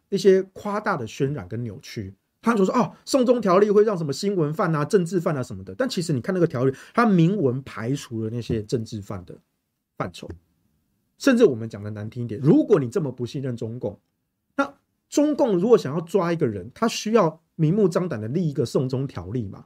[0.09, 2.13] 一些夸大的渲染跟扭曲，
[2.43, 5.73] 他就说哦，送中条例会让什么新闻犯啊、政治犯啊什么的。
[5.73, 9.35] 但其实你看那个条例，它明文排除了那些政治犯的
[9.97, 10.29] 范畴。
[11.17, 13.99] 甚至我们讲的难听一点，如果你这么不信任中共，
[14.55, 14.77] 那
[15.09, 19.65] 中共如果想要抓一个人，他需要明目张胆的立一个送中条例嘛，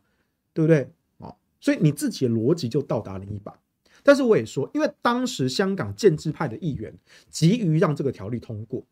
[0.54, 0.91] 对不对？
[1.17, 3.60] 哦，所以你自己的逻辑就到达了一把。
[4.02, 6.97] 但是我也说，因为当时香港建制派的议员
[7.30, 8.86] 急于让这个条例通过，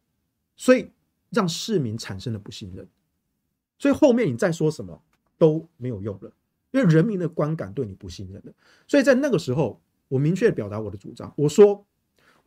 [0.55, 0.91] 所以
[1.29, 2.87] 让市民产生了不信任。
[3.79, 5.01] 所以后面你再说什么
[5.37, 6.31] 都没有用了，
[6.71, 8.51] 因为人民的观感对你不信任了。
[8.87, 11.85] 所以在那个时候，我明确表达我的主张，我说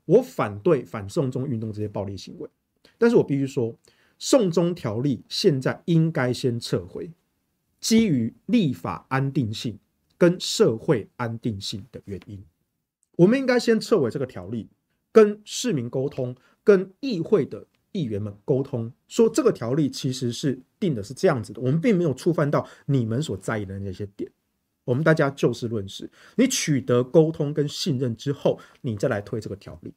[0.05, 2.51] 我反对反送中运动这些暴力行为。
[2.99, 3.75] 但是我必须说，
[4.21, 7.11] 送中条例现在应该先撤回，
[7.81, 9.77] 基于立法安定性。
[10.21, 12.45] 跟社会安定性的原因，
[13.17, 14.69] 我们应该先撤回这个条例，
[15.11, 24.31] 跟市民沟通，跟议会的议员们沟通，说这个条例其实是定的是这样子的，我们并没有触犯到你们所在意的那些点，
[24.85, 29.95] 我们大家就事论事，你取得沟通跟信任之后，你再来推这个条例。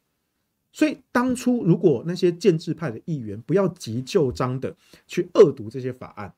[0.73, 4.75] 所以当初如果那些建制派的议员不要急就章的
[5.07, 6.33] 去恶毒这些法案，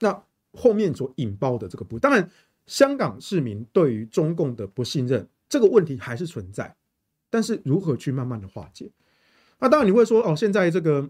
[0.00, 0.24] 那
[0.54, 2.30] 后面所引爆的这个不，当然。
[2.68, 6.74] 香港市民对于中共的不信任这个问题还是存在，
[7.30, 8.90] 但是如何去慢慢的化解？
[9.60, 11.08] 那当然你会说哦，现在这个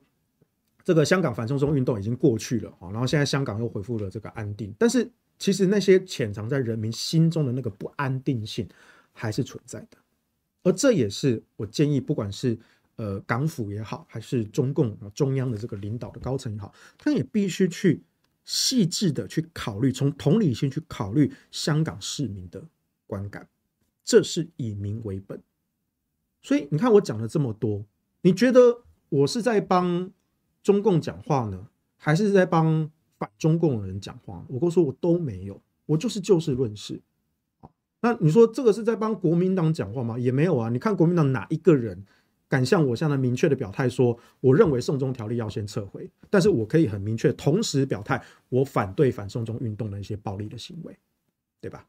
[0.85, 8.69] 这个香港反送中运动已经过去了啊，然后现在香港又恢复了这个安定，但是其实那些潜藏在人民心中的那个不安定性
[9.15, 9.97] 还是存在的，
[10.67, 12.59] 而这也是我建议，不管是
[12.97, 18.03] 呃港府也好，还是中共中央的这个领导的高层也好，他也必须去。
[18.49, 22.65] 细致的去考虑，从同理心去考虑香港市民的
[23.05, 23.49] 观感，
[24.05, 25.43] 这是以民为本。
[26.41, 27.85] 所以你看我讲了这么多，
[28.21, 30.09] 你觉得我是在帮
[30.63, 34.47] 中共讲话呢，还是在帮反中共的人讲话？
[34.49, 37.03] 我跟你说，我都没有，我就是就事论事。
[38.01, 40.19] 那你说这个是在帮国民党讲话吗？
[40.19, 40.69] 也没有啊。
[40.69, 42.05] 你看国民党哪一个人？
[42.49, 50.97] 敢像我这样的明确的表态说，我认为送中条例要先撤回，但是我可以很明确同时表态，我反对反送中运动的一些暴力的行为，
[51.61, 51.85] 对吧？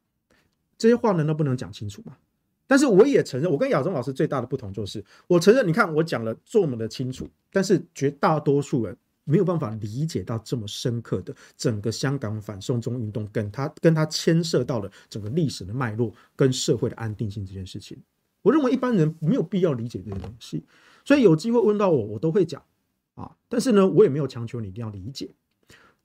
[0.75, 2.17] 这些话难道不能讲清楚吗？
[2.65, 18.01] 但是我也承认，我跟亚中老师最大的不同就是，我承认，你看我讲了这么的清楚，但是绝大多数人没有办法理解到这么深刻的整个香港反送中运动，跟它跟它牵涉到了整个历史的脉络跟社会的安定性这件事情。
[18.41, 20.63] 我认为一般人没有必要理解这些东西，
[21.03, 22.63] 所以有机会问到我，我都会讲
[23.15, 23.35] 啊。
[23.49, 25.35] 但是呢，我也没有强求你一定要理解。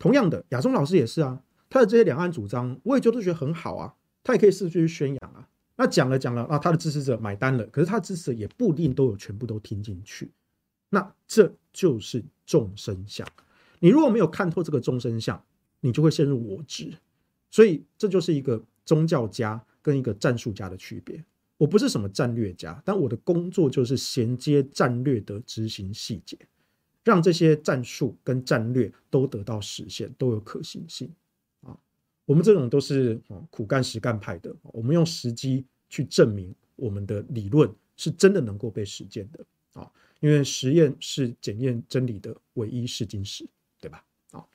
[0.01, 5.49] 同样的，亚中老师也是啊，他的这些两岸主张，我也觉得觉得很好啊，他也可以试着去宣扬啊。
[5.77, 10.33] 那讲了讲了啊，他的支持者买单了，可是他的支持者也不一定都有全部都听进去。
[10.91, 12.23] 那这就是
[12.53, 13.27] 众生相。
[13.81, 15.43] 你如果没有看透这个众生相，
[15.81, 16.93] 你就会陷入我执。
[17.51, 21.25] 所以这就是一个宗教家跟一个战术家的区别。
[21.57, 26.37] 我不是什么战略家，但我的工作就是衔接战略的执行细节，
[27.03, 31.11] 让这些战术跟战略都得到实现，都有可行性
[31.63, 31.75] 啊。
[32.27, 39.91] 我们这种都是苦干实干派的，我们用时机去证明我们的理论是真的能够被实践的啊。
[40.23, 43.45] 因为实验是检验真理的唯一试金石，
[43.81, 44.05] 对吧？
[44.31, 44.47] 啊。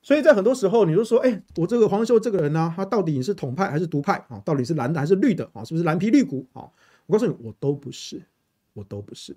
[0.00, 4.40] 所以在很多时候，你就说，哎，我这个黄修这个人呢，他到底是统派还是独派啊？
[4.44, 5.62] 到底是蓝的还是绿的啊？
[5.62, 6.68] 是不是蓝皮绿骨啊？
[7.04, 8.22] 我告诉你，我都不是，
[8.72, 9.36] 我都不是。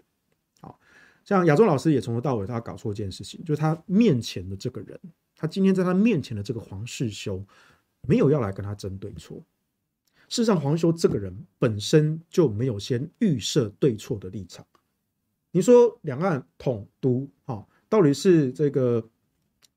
[0.61, 0.79] 好，
[1.25, 4.97] 像亚中老师也从头到尾他搞错一件事情，就是他面前的这个人，
[5.35, 7.43] 他今天在他面前的这个黄世修，
[8.01, 9.37] 没有要来跟他争对错。
[10.29, 14.65] 事实上，黄修这个人本身就没有先预设对错的立场。
[15.57, 19.03] 你说两岸统独啊，到底是这个？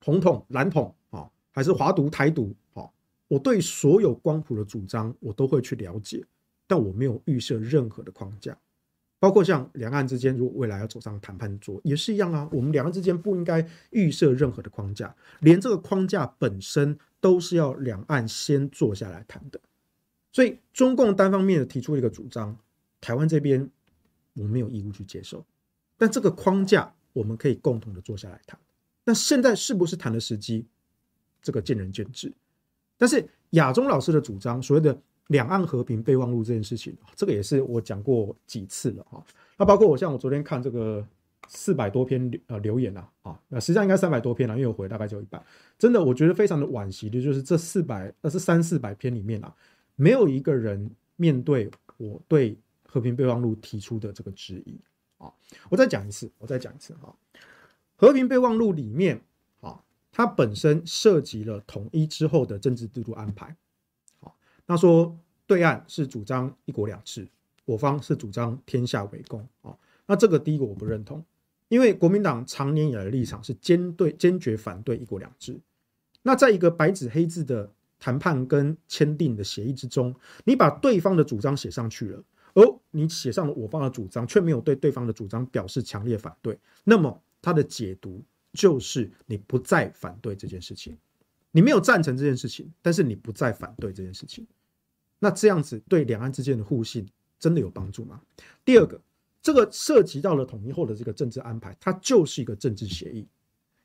[0.02, 2.88] 红统、蓝统啊，还是华独、台独啊？
[3.28, 6.24] 我对所有光谱的主张，我都会去了解，
[6.66, 8.58] 但我没有预设任何的框架，
[9.18, 12.48] 包括像两岸之间，如果未来要走上谈判桌，也是一样啊。
[12.50, 19.60] 我们两岸之间不应该预设任何的框架，连这个框架本身都是要两岸先坐下来谈的。
[20.32, 22.56] 所以，中共单方面的提出一个主张，
[23.02, 23.68] 台湾这边
[24.32, 25.44] 我没有义务去接受，
[26.00, 28.58] 但这个框架我们可以共同的坐下来谈。
[29.04, 30.64] 那现在是不是谈的时机？
[31.42, 32.32] 这个见仁见智。
[32.96, 39.22] 但是亚中老师的主张，所谓的两岸和平备忘录这件事情，这个也是我讲过几次了哈。
[39.58, 41.06] 那包括我像我昨天看这个
[41.48, 45.44] 四百多篇呃留言啊，啊，那实际上应该三百多篇了，因为我回大概就一半。
[45.78, 49.54] 真的，我觉得非常的惋惜的，就是这四百呃是三四百篇里面啊，
[49.96, 54.80] 没有一个人面对我对和平备忘录提出的这个质疑
[55.20, 55.32] 啊。
[55.68, 57.14] 我再讲一次，我再讲一次哈。
[57.94, 59.20] 和平备忘录里面，
[59.60, 59.78] 啊，
[60.10, 63.54] 它本身涉及了统一之后的政治制度安排，
[64.20, 65.14] 好，那说
[65.46, 67.28] 对岸是主张一国两制，
[67.66, 71.22] 我方是主张天下为公，啊，那这个第一个我不认同，
[71.68, 75.60] 因为国民党长年以来的立场是坚对坚决反对一国两制，
[76.22, 87.22] 那在一个白纸黑字的谈判跟签订的协议之中，你把对方的主张写上去了，而你写上了我方的主张，却没有对对方的主张表示强烈反对，那么。
[87.42, 90.94] 他的解读就是你不再反对这件事情，
[91.52, 94.46] 你没有赞成这件事情，但是你不再反对这件事情，
[95.18, 97.08] 那这样子对两岸之间的互信
[97.38, 98.20] 真的有帮助吗？
[98.62, 99.00] 第二个，
[99.40, 103.26] 这个涉及到了统一后的这个政治安排，它就是一个政治协议。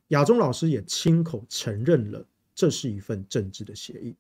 [0.10, 4.14] 亚中老师也亲口承认了，这是一份政治的协议。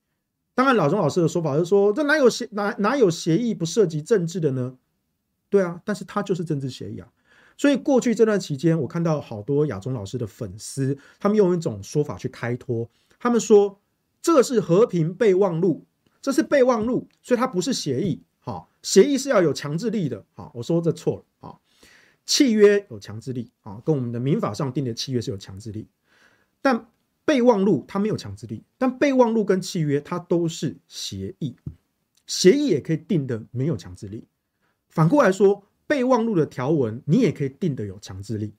[0.55, 4.77] 当然，老中老师的说法是说，这哪有协哪哪有协议不涉及政治的呢？
[5.49, 7.07] 对啊，但是它就是政治协议啊。
[7.57, 12.89] 所以过去这段期间，我看到好多亚中老师的粉丝，他们用一种说法去开脱，
[13.19, 13.79] 他们说
[14.21, 15.85] 这是和平备忘录，
[16.21, 18.23] 这是备忘录，所以它不是协议。
[18.39, 20.25] 好，协议是要有强制力的。
[20.33, 21.23] 好，我说这错了。
[21.39, 21.61] 好，
[22.25, 25.87] 契约有强制力啊，跟我们的民法上定的契约是有强制力，
[26.61, 26.87] 但
[27.25, 28.63] 备忘录它没有强制力。
[28.77, 31.55] 但备忘录跟契约它都是协议，
[32.25, 34.25] 协议也可以定的没有强制力。
[34.87, 35.63] 反过来说。
[35.87, 38.51] 备忘录的条文，你也可以定的有强制力，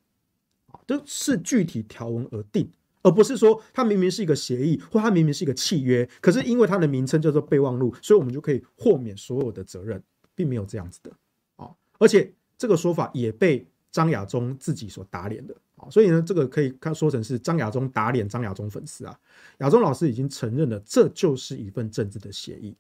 [0.69, 2.71] 啊，都是具体条文而定，
[3.03, 10.01] 而不是说它明明是一个协议，或它明明是一个契约，可是因为它的名称叫做备忘录，所以我们就可以豁免所有的责任，
[10.37, 11.11] 并没有这样子的，
[11.57, 19.19] 啊，而且这个说法也被张亚中自己所打脸的，啊，所以呢，这个可以看说成是张亚中打脸张亚中粉丝啊，
[19.59, 22.77] 亚中老师已经承认了，这就是一份政治的协议，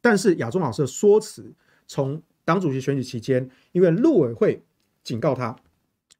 [0.00, 1.52] 但是亚中老师的说辞
[1.86, 2.22] 从。
[2.42, 4.64] 党主席选举期间，因为陆委会
[5.04, 5.54] 警告他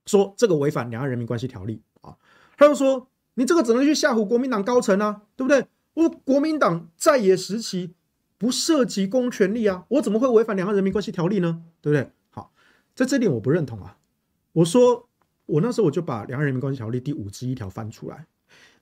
[0.06, 2.16] 说这个违反两岸人民关系条例啊，
[2.56, 5.66] 他就说你这个只能去吓唬国民党高层啊，对不对？
[5.94, 7.94] 我国民党在野时期
[8.38, 11.64] 不涉及公权力啊，我怎么会违反两岸人民关系条例呢？
[11.80, 12.12] 对不对？
[12.30, 12.52] 好，
[12.94, 13.98] 在这点我不认同啊。
[14.52, 15.08] 我说
[15.50, 18.26] 我那时候我就把两岸人民关系条例第五十一条翻出来，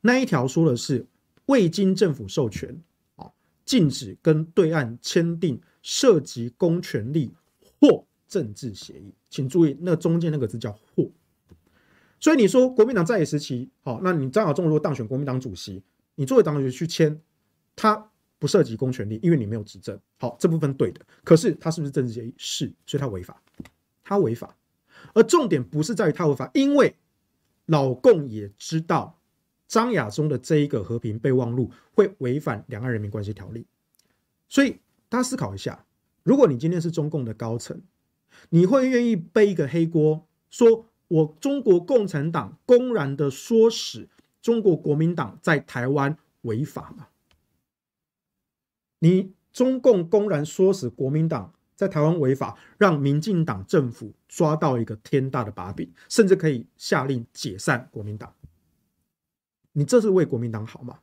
[0.00, 1.06] 那一条说的是
[1.46, 2.80] 未经政府授权
[3.16, 3.30] 啊，
[3.64, 7.32] 禁止跟对岸签订涉及公权力。
[7.80, 11.08] 或政治协议，请注意，那中间那个字叫“或”。
[12.18, 15.80] 所以你说国民党在野时期，好，那你张亚中如果当选国民党主席，
[16.16, 17.16] 你作为党主席去签，
[17.76, 18.10] 他
[18.40, 21.00] 不涉及公权力，因为你没有执政，好，这部分对的。
[21.22, 22.34] 可是他是不是政治协议？
[22.36, 23.40] 是，所以他违法，
[24.02, 24.52] 他违法。
[25.14, 26.96] 而重点不是在于他违法，因为
[27.66, 29.18] 老共也知道
[29.66, 33.66] 张亚中的这一个和平备忘录会违反两岸人民关系条例，
[34.48, 34.78] 所以
[35.08, 35.84] 大家思考一下。
[36.22, 37.80] 如果你今天是中共的高层，
[38.50, 44.08] 你会愿意背一个黑锅，说我中国共产党公然的唆使
[44.42, 47.08] 中国国民党在台湾违法吗？
[48.98, 58.34] 你中共公然唆使国民党在台湾违法，让民进党政府抓到一个天大的把柄，甚至可以下令解散国民党。
[59.70, 60.98] 你这是为国民党好吗？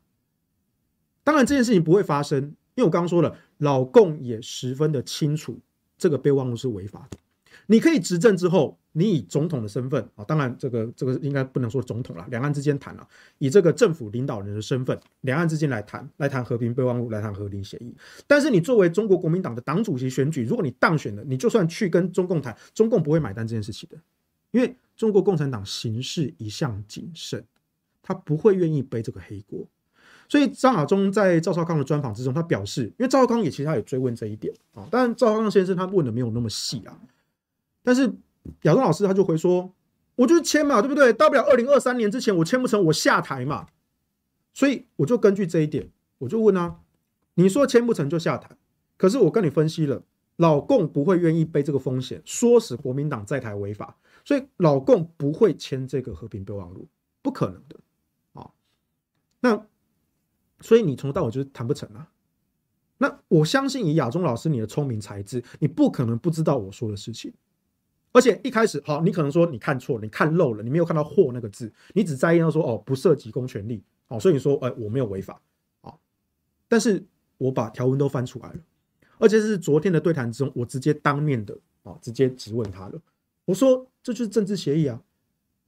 [1.23, 5.61] 当然，这件事情不会发生，因为我刚刚说了，老共也十分的清楚，
[5.97, 7.17] 这个备忘录是违法的。
[7.67, 13.07] 你可以执政之后，你以总统的身份啊，当然这个这个应该不能说总统了，两岸之间谈了，
[13.39, 17.95] 以这个政府领导人的身份，两岸之间来谈，来谈和平备忘录，来谈和平协议。
[18.27, 23.97] 但是你作为中国国民党的党主席选举，如果你当选了，你就算去跟中共谈，中共不会买单这件事情的，
[24.51, 27.43] 因为中国共产党行事一向谨慎，
[28.01, 29.67] 他不会愿意背这个黑锅。
[30.27, 36.97] 所以张亚中在赵少康的专访之中，他表示，因为赵少康也其实他也追问这一点啊，当然赵少康先生他问的没有那么细啊。
[37.85, 38.11] 但是
[38.63, 39.73] 亚中老师他就回说，
[40.15, 41.13] 我就是签嘛，对不对？
[41.13, 43.67] 到不了二零二三年之前我签不成，我下台嘛。
[44.53, 46.77] 所以我就根据这一点，我就问啊，
[47.35, 48.57] 你说签不成就下台，
[48.97, 50.01] 可是我跟你分析了，
[50.37, 56.87] 老共不会愿意背这个风险，说使国民党在台违法，所以老共不会签这个和平备忘录，
[57.21, 57.77] 不可能的
[58.33, 58.49] 啊。
[59.41, 59.67] 那
[60.61, 62.09] 所以你从头到尾就是谈不成啊。
[62.97, 67.33] 那我相信以亚中老师你的聪明才智，你不可能不知道我说的事情。
[68.15, 75.41] 而且一开始，好，你可能说你看错了，你看漏了，你没有看到“货”那个字，你只在意到说哦，不涉及公权力，好，所以你说，哎，我没有违法，
[75.81, 75.93] 啊，
[76.69, 77.03] 但是
[77.37, 78.59] 我把条文都翻出来了，
[79.17, 83.01] 而且是昨天的对谈之中，我直接当面的啊，直接质问他了，
[83.43, 85.01] 我说这就是政治协议啊。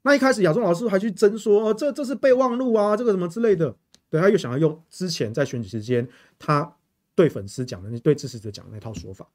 [0.04, 3.76] 那一开始亚中老师还去争说，这这是备忘录啊，这个什么之类的，
[4.10, 6.08] 对，他又想要用之前在选举时间
[6.40, 6.74] 他
[7.14, 9.28] 对粉丝讲的、对支持者讲的那套说法。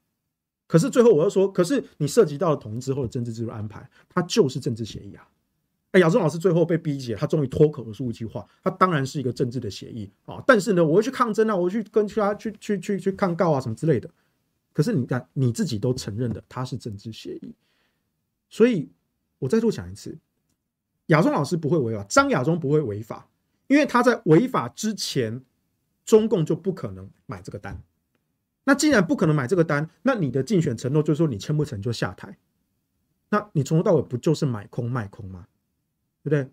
[0.73, 5.29] 可是最后我又说，可是你涉及到了统一之后的政治制度安排，它就是政治协议啊！
[5.91, 10.43] 哎，亚中老师最后被逼急了，他终于脱口而出一句话，他当然是一个政治的协议啊！
[10.47, 14.09] 但是呢，我会去抗争啊，我会去跟其他去去去去抗告啊，什么之类的。
[14.73, 17.53] 可是你看，你自己都承认的，它是政治协议。
[18.49, 18.89] 所以
[19.37, 20.17] 我再度讲一次，
[21.05, 23.29] 亚中老师不会违法，张亚中不会违法，
[23.67, 25.39] 因为他在违法之前，
[26.03, 27.79] 中共就不可能买这个单。
[28.65, 32.37] 那既然不可能买这个单，那你的竞选承诺就是说你签不成就下台，
[33.29, 35.45] 那你从头到尾不就是买空卖空吗？
[36.23, 36.49] 对不对？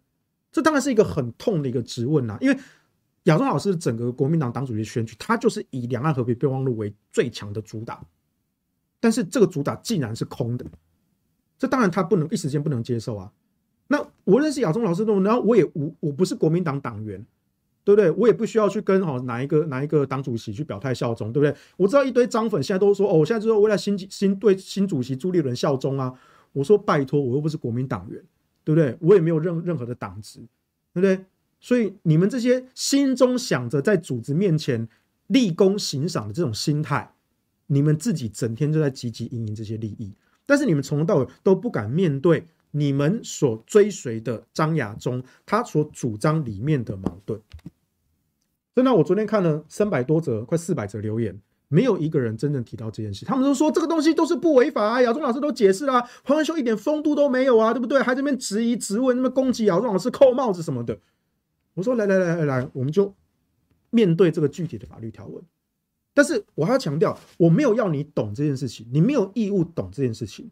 [0.51, 2.59] 这当然是一个很痛的一个质问呐，因为
[3.25, 8.05] 亚中老师整个国民党党主席选举，他就是以两岸和平备忘录为最强的主打，
[8.99, 10.67] 但是这个主打竟然是空的，
[11.57, 13.33] 这当然他不能一时间不能接受啊。
[13.87, 17.25] 那我认识亚中老师那么，然后我也无我不是国民党党员。
[17.85, 18.11] 对不对？
[18.11, 21.57] 我也不需要去跟哦哪一个哪一个党主席去表态效忠，对不对？
[21.77, 26.13] 我知道一堆张粉现在都说哦，我现在就是为了新新对新主席朱立伦效忠啊。
[26.53, 28.21] 我说拜托，我又不是国民党员，
[28.65, 28.97] 对不对？
[29.01, 30.41] 我也没有任任何的党职，
[30.93, 31.25] 对不对？
[31.61, 34.89] 所以你们这些心中想着在组织面前
[35.29, 37.13] 立功行赏的这种心态，
[37.67, 40.13] 你们自己整天就在汲汲营营这些利益，
[40.45, 47.41] 但是你们从头到尾都不敢面对你们所追随的张亚中他所主张里面的矛盾。
[48.75, 53.27] 真的，我昨天看了三百多则，快四百则留言，没有一个人真正提到这件事。
[53.27, 58.01] 他们都说这个东西都是不违法啊，亚中老师都解释啦、啊，黄文秀一点风度都没有啊，对不对？
[58.03, 60.99] 还这边质疑、质问，那么攻击亚中老师、扣帽子什么的。
[61.75, 63.15] 我说来来来来来，我们就
[63.91, 65.43] 面对这个具体的法律条文。
[66.13, 70.51] 但是我还要强调，我没有要你懂这件事情，你没有义务懂这件事情，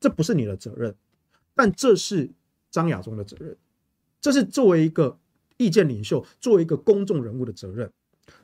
[0.00, 0.94] 这不是你的责任，
[1.54, 2.30] 但这是
[2.70, 3.56] 张亚中的责任，
[4.20, 5.18] 这是作为一个。
[5.56, 7.88] 意见领袖作为一个公众人物的责任，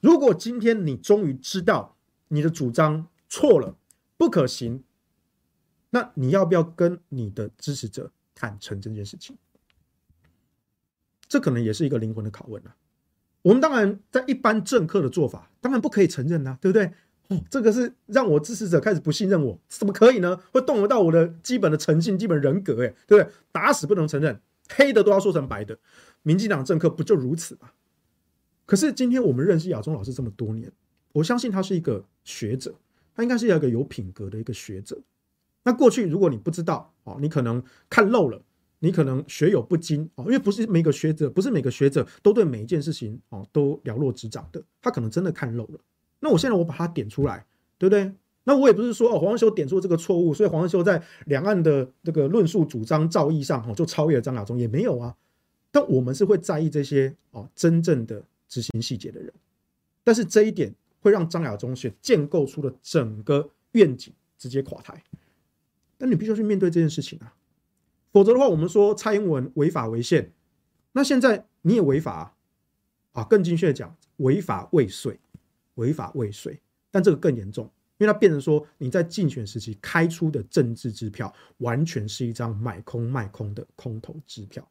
[0.01, 1.97] 如果今天你终于知道
[2.29, 3.77] 你的主张错了，
[4.17, 4.85] 不可行，
[5.91, 9.37] 那你要不要跟你的支持者坦诚这件事情？
[11.27, 12.77] 这可能也是一个灵魂的拷问啊。
[13.43, 16.93] 我们当然在一般政客的做法，当然不可以承认啊，对不对？
[17.49, 20.37] 这个是让我支持者开始不信任我，怎么可以呢？
[20.53, 23.33] 会动摇到我的基本的诚信、基本人格，哎，对不对？
[23.53, 25.79] 打死不能承认，黑的都要说成白的。
[26.23, 27.71] 民进党政客不就如此吗？
[28.67, 30.71] 可是今天我们认识亚中老师这么多年，
[31.13, 32.75] 我相信他是一个学者，
[33.15, 35.01] 他应该是一个有品格的一个学者。
[35.63, 38.43] 那过去如果你不知道哦，你可能看漏了，
[38.79, 45.81] 你可能学有不精哦，因为不是每个学者，不是每个学者都对每一件事情哦都了若指掌的，他可能真的看漏了。
[46.21, 47.45] 那我现在我把它点出来，
[47.77, 48.13] 对不对？
[48.45, 55.15] 那我也不是说哦，黄文修点出这个错误，所以黄文修在两岸的这个论述主张造诣上哦就超越了张亚中，也没有啊。
[55.71, 59.33] 但我们是会在意这些哦，真正的执行细节的人，
[60.03, 65.03] 但是这一点会让张亚中学建构出的整个愿景直接垮台。
[65.97, 67.35] 但你必须要去面对这件事情啊！
[68.11, 70.33] 否则的话，我们说蔡英文违法违宪，
[70.93, 72.35] 那现在你也违法
[73.13, 75.21] 啊，啊，更精确的讲，违法未遂，
[75.81, 76.61] 违法未遂，
[76.91, 77.65] 但这个更严重，
[77.99, 84.71] 因为它变成说你在竞选时期开出的政治支票，完全是一张买空卖空的空头支票，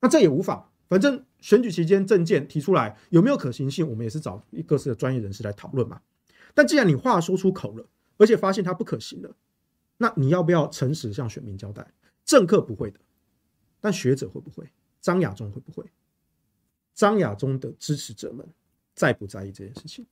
[0.00, 6.00] 那这也无妨，反正选举期间政见提出来有没有可行性，我们也是找各式的专业人士来讨论嘛。
[6.54, 9.36] 但既然你话说出口了，而且发现它不可行了，
[9.98, 11.86] 那你要不要诚实向选民交代？
[12.24, 12.98] 政客不会的，
[13.80, 14.70] 但学者会不会？
[15.00, 15.84] 张亚中会不会？
[16.94, 18.46] 张亚中的支持者们
[18.94, 20.06] 在不在意这件事情？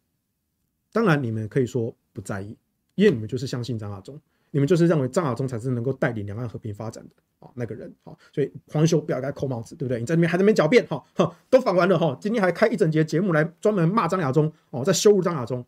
[0.93, 2.57] 当然，你们可以说不在意，
[2.95, 4.21] 因为你们就是相信张亚中，
[4.51, 8.17] 你们就是认为张亚中才是能够带领两岸和平发展的啊那个人啊。
[8.33, 10.01] 所以黄修不要给他扣帽子，对不对？
[10.01, 15.65] 你在那边还在那边狡辩哈，哈，都访完了哈，今天还开一整节节目来专门骂张亚中哦，在羞辱张亚中。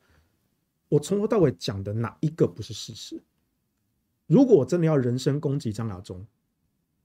[0.89, 3.23] 我从头到尾讲的哪一个不是事实？
[4.27, 6.27] 如果我真的要人身攻击张亚中，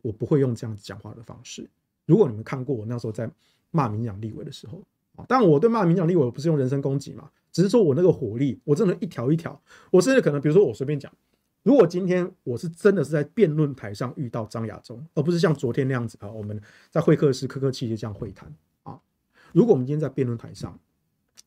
[0.01, 1.69] 我不会用这样子讲话的方式。
[2.05, 3.29] 如果你们看过我那时候在
[3.71, 4.83] 骂民党立委的时候，
[5.27, 9.61] 但我对骂民党立委我不是用人身攻击嘛，只是说我那个火力，我真的一条一条。
[9.91, 11.11] 我甚至可能，比如说我随便讲，
[11.63, 18.53] 如果今天我是真的是在辩论台上遇到张亚中，而不是像昨天那样子啊，我们在会客室客客气气这样会谈
[18.83, 18.99] 啊。
[19.53, 20.79] 如果我们今天在辩论台上，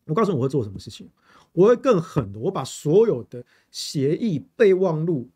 [0.06, 1.08] 我告诉你我会做什么事情。
[1.52, 5.28] 我会更狠的，我把所有的协议备忘录，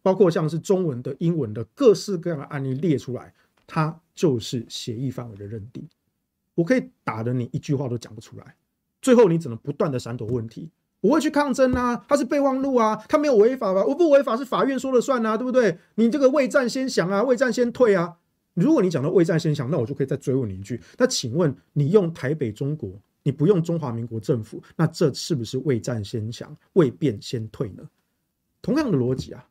[0.00, 3.34] 包括像是中文的、英文的各式各样的案例列出来，
[3.66, 5.86] 它就是协议范围的认定。
[6.60, 8.54] 我可以打得你一句话都讲不出来，
[9.00, 10.70] 最后你只能不断的闪躲问题。
[11.00, 13.82] 我会去抗争啊，他是备忘录啊，他没有违法吧？
[13.82, 15.78] 我不违法是法院说了算啊，对不对？
[15.94, 18.18] 你这个未战先降啊，未战先退啊。
[18.52, 22.90] 如果你讲到未战先降，那我就可以再追问你一句：那请问你用台北中国？
[23.22, 27.82] 你不用中华民国政府，那这是不是未战先降、未变先退呢？
[28.60, 29.46] 同样的逻辑啊，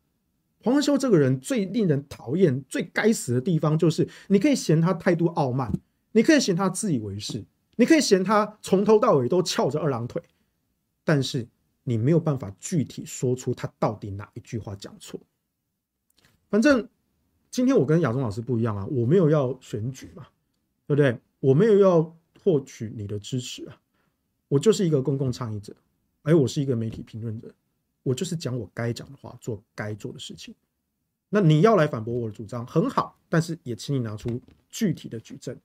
[0.64, 5.72] 黄文修这个人最令人讨厌、最该死的地方，就是你可以嫌他态度傲慢，
[6.12, 7.44] 你可以嫌他自以为是，
[7.76, 10.22] 你可以嫌他从头到尾都翘着二郎腿，
[11.04, 11.48] 但是
[11.84, 15.20] 你没有办法具体说出他到底哪一句话讲错。
[16.50, 16.88] 反正
[17.52, 20.28] 今天我跟亚中老师不一样啊，我没有要选举嘛，
[20.88, 21.20] 对不对？
[21.40, 22.16] 我没有要。
[22.42, 23.82] 获取你的支持啊！
[24.48, 25.76] 我就是一个公共倡议者，
[26.22, 27.54] 而我是一个媒体评论者，
[28.02, 30.56] 我就是讲我该讲的话，做该做的事情。
[31.30, 35.56] 那你要来反驳我的主张，很好，但是也请你拿出具体的举证。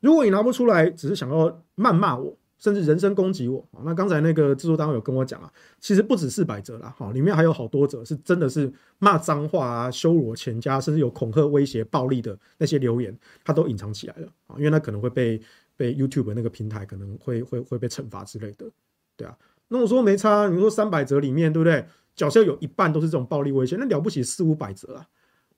[0.00, 15.40] 如果你拿不出来，只是想要谩骂我，甚至人身攻击我，那刚才那个制作单位有跟我讲啊，其实不止四百则啦，哈，里面还有好多则是真的是骂脏话啊，羞辱我全家，甚至有恐吓、威胁、暴力的那些留言，他都隐藏起来了啊，因为他可能会被。
[15.74, 18.66] 被 YouTube 那个平台可能会会会被惩罚之类的，
[19.16, 19.36] 对啊。
[19.68, 21.84] 那我说没差，你说三百则里面对不对？
[22.14, 25.06] 假设有一半都是这种暴力威胁，那了不起四五百则啊。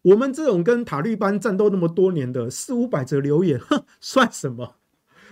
[0.03, 4.77] 我们这种跟塔利班战斗那么多年的四五百则留言，哼，算什么？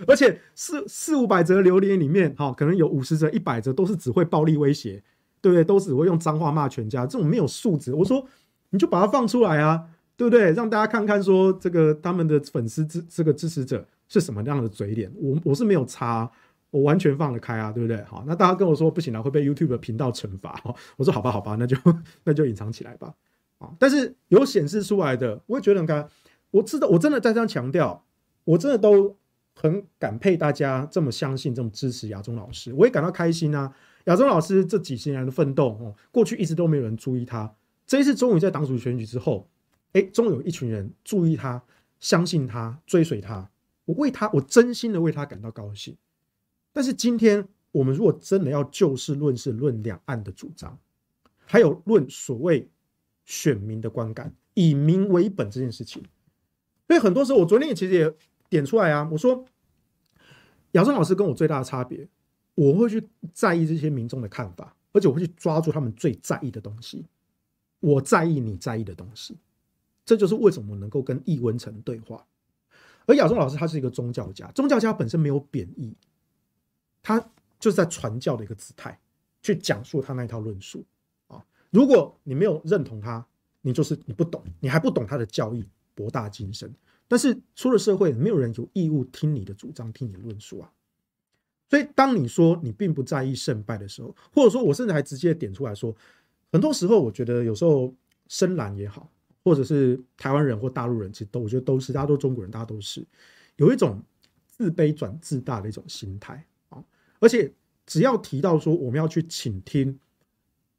[0.07, 5.03] 而且四四五百则留言里面，哈，可能有五十则、一百则都是只会暴力威胁，
[5.41, 5.63] 对不对？
[5.63, 7.93] 都只会用脏话骂全家，这种没有素质。
[7.93, 8.25] 我说
[8.71, 9.83] 你就把它放出来啊，
[10.17, 10.51] 对不对？
[10.51, 13.85] 让大家看看说这个他们的粉丝支这个支持者。
[14.09, 15.11] 是什么样的嘴脸？
[15.15, 16.29] 我我是没有差，
[16.73, 18.01] 我完全放得开啊，对不对？
[18.05, 20.59] 好，那大家跟我说不行了，会被 YouTube 的频道惩罚。
[20.97, 21.77] 我说好吧，好吧，那就
[22.23, 23.13] 那就隐藏起来吧。
[23.59, 26.03] 啊，但是有显示出来的，我也觉得很开。
[26.49, 28.03] 我知道，我真的在这样强调，
[28.43, 29.15] 我真的都
[29.53, 33.71] 很感佩大家这么相信、这么支持亚中老师，我也感到开心啊。
[34.05, 37.53] 亚中老师这几十年来的奋斗，哦，过去一直都没有人注意他，
[37.85, 39.47] 这一次终于在党主席选举之后，
[39.91, 41.61] 哎，终有一群人注意他、
[41.99, 43.47] 相信他、追随他。
[43.85, 45.95] 我为他，我真心的为他感到高兴。
[46.73, 50.77] 但是今天我们如果真的要就事论事，论两岸的主张，
[51.45, 52.67] 还有论所谓
[53.23, 56.03] 选民的观感，以民为本这件事情，
[56.87, 58.13] 所以很多时候我昨天也其实也
[58.49, 59.45] 点出来啊，我说
[60.71, 62.09] 亚中老师跟我最大的差别，
[62.55, 67.05] 我会去在意这些民众的看法，而且我会去抓住他们最在意的东西。
[67.79, 69.37] 我在意你在意的东西，
[70.05, 72.25] 这就是为什么能够跟易文成对话。
[73.05, 75.93] 而亚中老师他是一个宗教家，宗教家本身没有贬义，
[77.03, 77.19] 他
[77.59, 78.99] 就是在传教的一个姿态，
[79.43, 80.83] 去讲述他那一套论述
[81.27, 81.45] 啊。
[81.69, 83.23] 如果你没有认同他，
[83.61, 86.73] 你就是你不懂，你还不懂他的教义博大精深。
[87.07, 90.71] 但是出了社会，没有人有义务听你的主张，听你的论述啊。
[91.69, 95.95] 所以当你说你并不在意胜败的时候，或者说我甚至还直接点出来说，
[96.51, 97.93] 很多时候我觉得有时候
[98.27, 99.09] 深蓝也好。
[99.45, 103.05] 或者是台湾人或大陆人，其实都我觉得都是，大家都中国人，大家都是
[103.57, 104.01] 有一种
[104.47, 106.47] 自卑转自大的一种心态。
[107.23, 107.49] 而且
[107.85, 109.97] 只要提到说我们要去倾听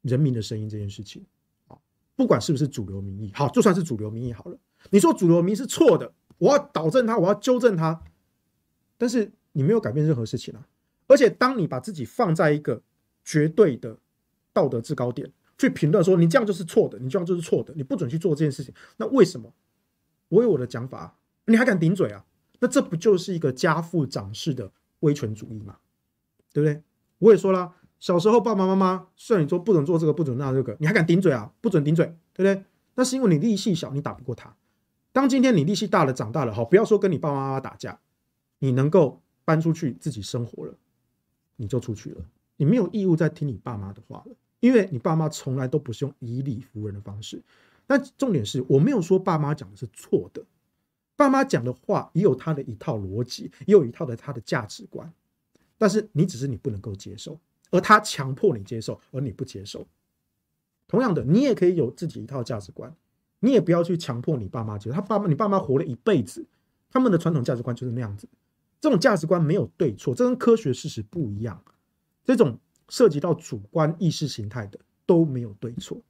[0.03, 1.25] 人民的声音这件事情
[1.67, 1.75] 啊，
[2.15, 4.57] 不管是不是主流民意，好，就算是主流民意好了，
[4.91, 7.99] 你说主流民意是错的，我要导正它，我要纠正它，
[8.95, 10.67] 但是你没有改变任何事情啊！
[11.07, 12.79] 而且当你把自己放在一个
[13.23, 13.97] 绝对的
[14.53, 19.51] 道德制高点去评论说你这样就是错的，你这样就是错的，你不准去做这件事情，那为什么
[20.29, 21.17] 我有我的讲法，
[21.47, 22.23] 你还敢顶嘴啊？
[22.59, 25.77] 那这不就是一个家父长式的威权主义吗？
[26.55, 26.81] 对不对？
[27.17, 31.51] 我也说了，小时候爸爸妈妈虽然你说不准做这个，不准那这个，你还敢顶嘴啊？
[31.59, 32.63] 不准顶嘴，对不对？
[32.93, 34.55] 那是因为你力气小，你打不过他。
[35.11, 37.99] 当今天你力气大了，长大了，好，不要说跟你爸爸妈妈打架，
[38.59, 40.73] 你能够搬出去自己生活了，
[41.57, 42.21] 你就出去了。
[42.55, 47.43] 你没有义务再听你爸妈的话了，因为你爸妈从来都不是用以理服人的方式。
[47.85, 50.41] 但重点是我没有说爸妈讲的是错的。
[51.17, 55.11] 爸妈讲的话也有他的一套逻辑，也有一套的他的价值观，
[55.77, 57.39] 但是你只是你不能够接受，
[57.71, 59.85] 而他强迫你接受，而你不接受。
[60.87, 62.95] 同样的，你也可以有自己一套价值观，
[63.39, 64.95] 你也不要去强迫你爸妈接受。
[64.95, 66.45] 他爸妈，你爸妈活了一辈子，
[66.89, 68.27] 他们的传统价值观就是那样子。
[68.79, 71.63] 这种价值观没有对错，这跟科学事实不一样。
[72.23, 72.59] 这种
[72.89, 76.01] 涉及到主观意识形态的都没有对错。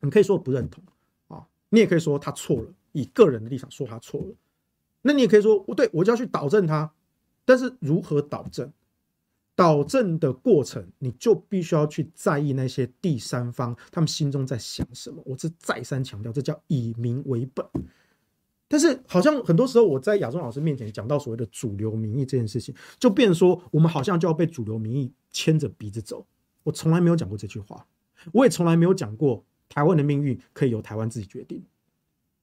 [0.00, 0.82] 你可以说不认同
[1.28, 2.72] 啊，你也可以说他错了。
[2.92, 4.34] 以个人的立场说他错了，
[5.02, 6.92] 那你也可以说，我对我就要去导正他，
[7.44, 8.72] 但是如何导正？
[9.60, 15.22] 导正的过程，你就必须要去在意那些第三方他们心中在想什么。
[15.26, 17.62] 我是再三强调，这叫以民为本。
[18.66, 26.26] 但是好像很多时候我在亚中老师面前讲到所谓的主流民意这件事情，就变说我们好像就要被主流民意牵着鼻子走。
[26.62, 27.86] 我从来没有讲过这句话，
[28.32, 31.62] 我也从来没有讲过台湾的命运可以由台湾自己决定。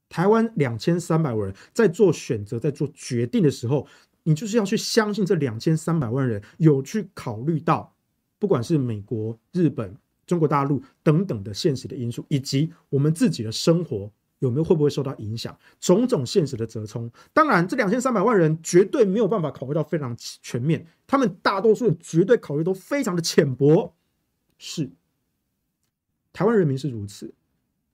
[0.08, 3.86] 台湾两千三百万人在做选择、在做决定的时候，
[4.28, 7.90] 你就是要去相信这两千三百万人有去考虑到，
[8.38, 17.10] 不管是美国、日本、中国大陆等等的现实的因素，以及我们自己的生活有没有会不会受到影响，种种现实的折冲。
[17.32, 23.94] 当然，这两千三百万人绝对没有办法考虑到非常全面，他们大多数绝对考虑都非常的浅薄。
[24.58, 24.90] 是，
[26.34, 27.32] 台湾人民是如此，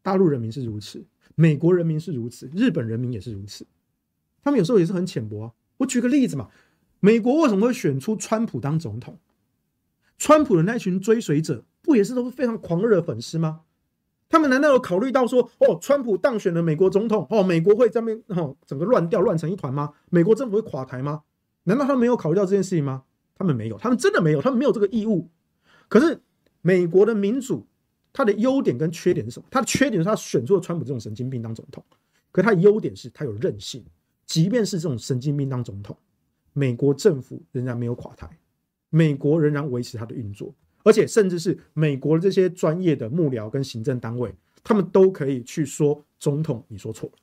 [0.03, 1.05] 大陆人民是如此。
[1.37, 3.64] 美国人民是如此，日本人民也是如此，
[4.43, 5.53] 他们有时候也是很浅薄啊。
[5.79, 6.49] 我举个例子嘛，
[7.01, 9.18] 美国为什么会选出川普当总统？
[10.18, 13.62] 川普的那群追随者不也是都是非常狂热的粉丝吗？
[14.29, 19.93] 他们难道有考虑到说，哦，川普当选了美国总统，哦，美国会这边哦整个乱掉乱成一团吗？
[20.11, 21.22] 美国政府会垮台吗？
[21.64, 23.05] 难道他们没有考虑到这件事情吗？
[23.35, 25.29] 他们没有，他们真的没有，他们没有这个义务。
[25.89, 26.20] 可是
[26.62, 27.66] 美国的民主。
[28.16, 29.47] 他的优点跟缺点是什么？
[29.51, 31.85] 他的缺点是他选出了川普这种神经病当总统，
[32.31, 33.85] 可他的优点是他有韧性。
[34.27, 35.97] 即便是这种神经病当总统，
[36.53, 38.39] 美国政府仍然没有垮台，
[38.91, 47.18] 美国仍然维持它的运作，而且甚至是美国的这些专业的幕僚跟行政单位，他们都可以去说总统你说错了，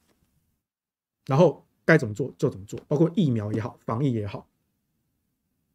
[1.28, 4.48] 然后该怎么做就怎么做，包括疫苗也好，防疫也好，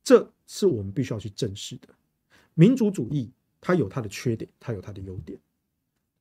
[0.02, 1.88] 这是我们必须要去正视的
[2.54, 3.30] 民主主义。
[3.58, 5.36] 它有它的缺点，它有它的优点。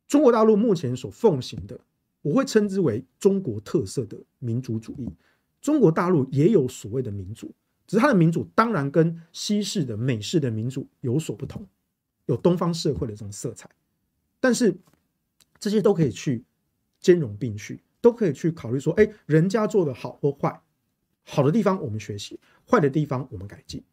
[0.08, 1.80] 中国大陆目前所奉行的，
[2.26, 5.07] 我会称之为中国特色的民主主义。
[5.61, 7.53] 中国大陆也有所谓的民主，
[7.86, 11.63] 只是它的民主当然跟西式的美式的民主有所不同，
[12.26, 13.69] 有东方社会的这种色彩。
[14.39, 14.76] 但是
[15.59, 16.43] 这些都可以去
[16.99, 20.59] 兼容并蓄，都可以去考虑说，哎，人家做的好或坏，
[21.23, 23.84] 好的地方我们学习，坏的地方我们改进。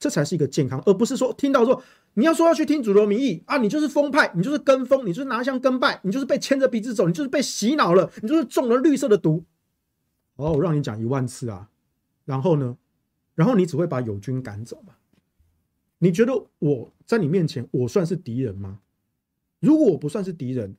[0.00, 1.80] 这才是一个健康，而不是说听到说
[2.14, 9.44] 你要说要去听主流民意啊，你就是疯派，你就是跟风，你就是拿香跟拜，你就是被牵着鼻子走，你就是被洗脑了，你就是中了绿色的毒。
[10.36, 11.68] 哦，我让你讲一万次啊，
[12.24, 12.78] 然后呢，
[13.34, 14.94] 然后你只会把友军赶走吗？
[15.98, 18.80] 你觉得我在你面前我算是敌人吗？
[19.60, 20.74] 如果我不算是敌人，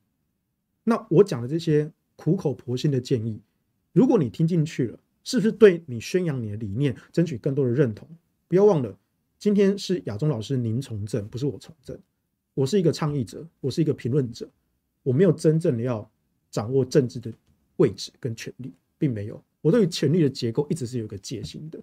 [0.84, 3.40] 那我讲的这些苦口婆心的建议，
[3.94, 8.08] 如果你听进去了，是不是对你宣扬你的理念，争取更多的认同？
[8.48, 8.98] 不要忘了。
[9.42, 11.98] 今天是亚中老师，您从政，不是我从政。
[12.54, 14.48] 我是一个倡议者，我是一个评论者，
[15.02, 16.08] 我没有真正的要
[16.52, 17.34] 掌握政治的
[17.78, 19.44] 位置跟权力，并没有。
[19.62, 21.80] 我对于权力的结构一直是有一个戒心的。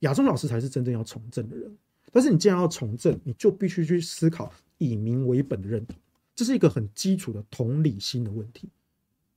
[0.00, 1.76] 亚中老师才是真正要从政的人。
[2.12, 5.96] 但是你既然要从政，你就必须去思考以民为本的认同，
[6.36, 8.68] 这是一个很基础的同理心的问题。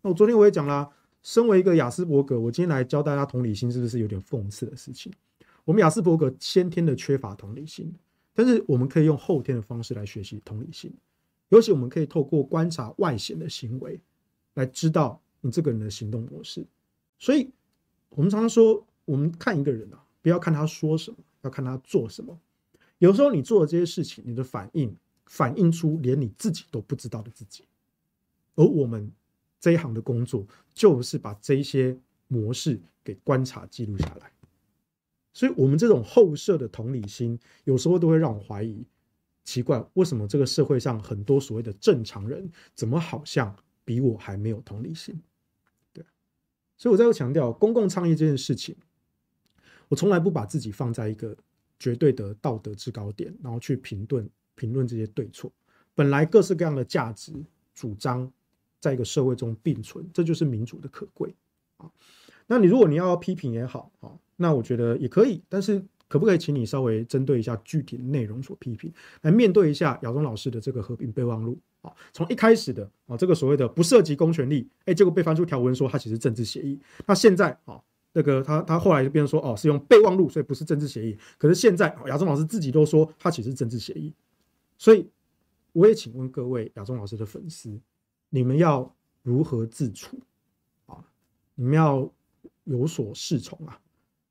[0.04, 0.88] 那我昨天我也讲了，
[1.24, 5.12] 身为一个亚斯伯格，我今天来教大家同理心，是不是有点讽刺的事情？
[5.68, 7.94] 我们亚斯伯格先天的缺乏同理心，
[8.34, 10.90] 但是我们可以用后天的方式来学习同理心。
[11.50, 14.00] 尤其我们可以透过观察外显的行为，
[14.54, 16.66] 来知道你这个人的行动模式。
[17.20, 17.50] 所以，
[18.12, 22.40] 我们常常说，我们看一个人啊，不要看他说什么，要看他做什么。
[23.00, 24.96] 有时候你做的这些事情，你的反应
[25.26, 27.66] 反映出连你自己都不知道的自己。
[28.56, 29.12] 而我们
[29.60, 32.00] 这一行的工作，就是把这些
[32.30, 34.32] 模式给观察记录下来。
[35.38, 38.84] 所以，我们这种后设的同理心，有时候都会让我怀疑，
[39.44, 45.22] 奇怪，为什么这个社会上很多所谓的正常人，怎么好像比我还没有同理心？
[45.94, 46.04] 对，
[46.76, 48.76] 所以我再强调，公共倡议这件事情，
[49.90, 51.38] 我从来不把自己放在一个
[51.78, 55.52] 绝对的道德制高点，然后去评论评论这些对错。
[55.94, 57.32] 本来各式各样的价值
[57.76, 58.34] 主张，
[58.80, 61.36] 在一个社会中并存，这就是民主的可贵
[61.78, 61.92] 啊。
[62.48, 64.18] 那你如果你要批评也好啊。
[64.38, 68.90] 那我觉得也可以，但是可不可以请你稍微针对一下具体的内容所批评，
[69.24, 71.92] 来面对一下亚中老师的这个和平备忘录啊？
[72.14, 76.80] 从一开始的啊，这个所谓的不涉及公权力，哎，结果被翻出条文说它其实政治协议。
[77.06, 77.82] 那现在啊，
[78.14, 81.18] 那个他他后来就变成说哦，是用备忘录，所以不是政治协议。
[81.38, 84.14] 可是现在亚中老师自己都说他其实是政治协议，
[84.78, 85.10] 所以
[85.74, 87.78] 我也请问各位亚中老师的粉丝，
[88.30, 90.18] 你们要如何自处
[90.86, 91.04] 啊？
[91.56, 92.10] 你们要
[92.64, 93.78] 有所适从啊？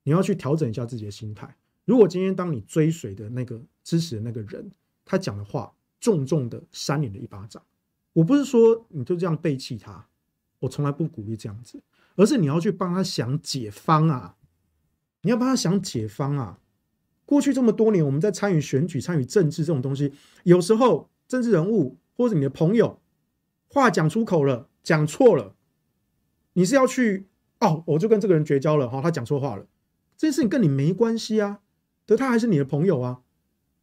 [0.07, 1.53] 你要去调整一下自己的心态。
[1.85, 4.71] 如果今天当你追随的那个支持的那个人，
[5.05, 7.61] 他讲的话重重的扇你的一巴掌，
[8.13, 10.07] 我不是说你就这样背弃他，
[10.61, 11.83] 我从来不鼓励这样子，
[12.15, 14.37] 而是你要去帮他想解方啊！
[15.23, 16.61] 你要帮他想解方啊！
[17.25, 20.13] 过去这么多年，我们在参与选举、参与政治这种东西，
[20.45, 23.01] 有时候政治人物或者你的朋友
[23.67, 25.57] 话讲出口了，讲错了，
[26.53, 27.27] 你是要去
[27.59, 29.67] 哦，我就跟这个人绝交了哈，他讲错话了。
[30.17, 31.61] 这件事情跟你没关系啊，
[32.05, 33.21] 对，他还是你的朋友啊。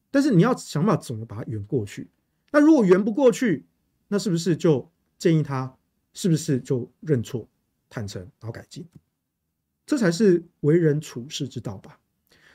[0.09, 2.09] 但是你要想办法怎么把它圆过去。
[2.51, 3.65] 那如果圆不过去，
[4.07, 5.75] 那是不是就建议他，
[6.13, 7.49] 是不是就认错、
[7.89, 8.85] 坦诚，然后改进？
[9.85, 11.99] 这才是为人处世之道吧。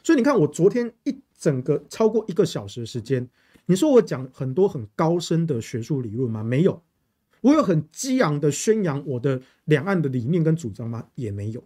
[0.05, 3.29] 所以你看，我昨天一整个超过一个小时的时间，
[3.67, 6.43] 你说我讲很多很高深的学术理论吗？
[6.45, 6.83] 没有。
[7.41, 11.09] 我有很激昂的宣扬我的两岸的理念跟主张吗？
[11.17, 11.65] 也没有。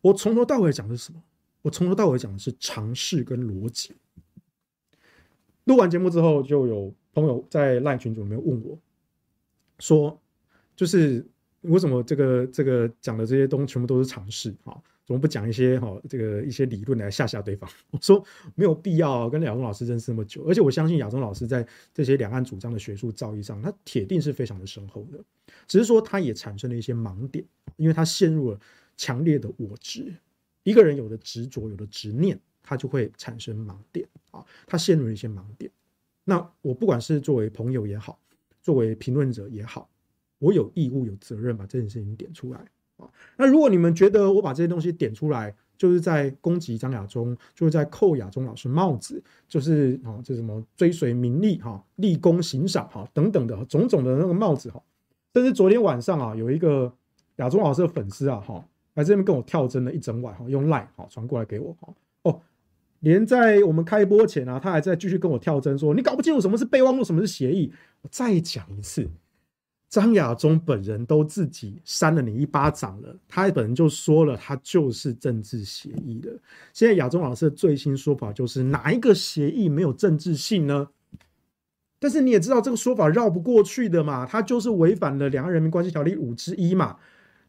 [0.00, 1.22] 我从头到尾讲的是什么？
[1.62, 3.92] 我从头到尾讲的是常识跟逻辑。
[5.64, 8.78] 录完节目之后，就有朋友在 LINE 群组里面问我，
[9.78, 10.18] 说
[10.74, 11.24] ：“就是
[11.60, 14.74] 为什么这个这个讲的这些东西全部都是常识啊？
[15.04, 18.24] 怎么不讲一些哈这个一些理论来吓吓对方？” 我说
[18.56, 25.22] ：“没有必要，跟亚中老师认识那么久，而且我相信亚中老师在这些两岸主张的学术造诣上，他铁定是非常的深厚的。
[25.68, 27.44] 只是说他也产生了一些盲点，
[27.76, 28.58] 因为他陷入了。”
[29.00, 30.14] 强烈的我执，
[30.62, 35.70] 一个人有的执着，有的执念，他就会产生盲点啊，他陷入一些盲点。
[36.22, 38.20] 那我不管是作为朋友也好，
[38.60, 39.88] 作为评论者也好，
[40.38, 42.60] 我有义务、有责任把这件事情点出来
[42.98, 43.08] 啊。
[43.38, 54.82] 那如果你们觉得我把这些东西点出来，就是在攻击张亚中，就是在扣亚中老师帽子，就是啊，这什么追随名利哈、立功行赏哈等等的种种的那个帽子哈。
[55.32, 56.94] 但是昨天晚上啊，有一个
[57.36, 58.62] 亚中老师的粉丝啊哈。
[58.94, 62.40] 来这边跟我跳针了一整晚哈，用 Line 哈传过来给我哈哦，
[62.98, 67.72] 连在我们开播前啊，他还在继续跟我跳针说，你搞不清楚什么是备忘录，什么是协议。
[68.02, 69.08] 我再讲一次，
[69.88, 76.30] 张亚中本人都自己扇了你一巴掌了，他本人就说了，他就是政治协议的。
[76.72, 80.88] 现在亚中老师的最新说法就是哪一个协议没有政治性呢？
[81.98, 86.96] 但是你也知道这个说法绕不过去的嘛，他就是违反了《两岸人民关系条例》五之一嘛。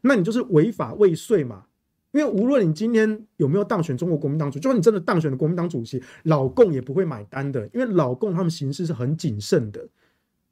[0.02, 1.64] 那你就是违法未遂嘛？
[2.12, 9.88] 因为无论你今天有没有当选中国国民党主席，就算你真的当选了国民党主席，老共也不会买单的，因为老共他们行事是很谨慎的。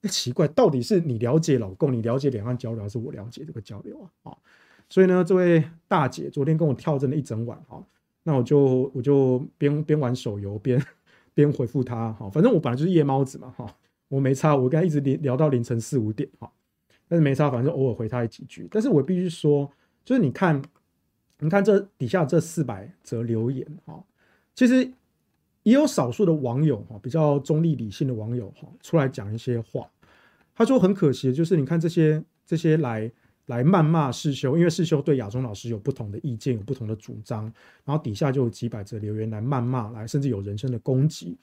[0.01, 4.31] 那奇怪，到底是你了解老共，你了解两岸交流，还是我了解这个交流啊？
[4.31, 4.37] 啊，
[4.89, 7.85] 所以呢，这位大姐昨天跟我跳针了一整晚哈，
[8.23, 10.83] 那我就我就边边玩手游边
[11.35, 13.67] 边回复她哈，反正我本来就是夜猫子嘛哈，
[14.09, 16.51] 我没差，我跟她一直聊到凌晨四五点哈。
[17.11, 18.69] 但是没差，反正偶尔回他几句。
[18.71, 19.69] 但是我必须说，
[20.05, 20.63] 就是你看，
[21.41, 24.01] 你看这底下这四百则留言哈，
[24.55, 24.89] 其实
[25.65, 29.91] 也有少数的网友哈，比较中立理性的网友哈，出来讲一些话。
[30.55, 33.11] 他说很可惜，就是你看这些这些来
[33.47, 37.53] 来谩骂世修，因为世修对亚中老师有不同的意见，有不同的主张，
[37.85, 41.37] 然后底下就有几百则留言来谩骂，来甚至有人身的攻击。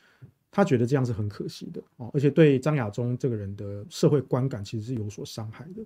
[0.50, 5.86] 他觉得这样是很可惜的哦，而且对张亚中这个人的社会观感其实是有所伤害的，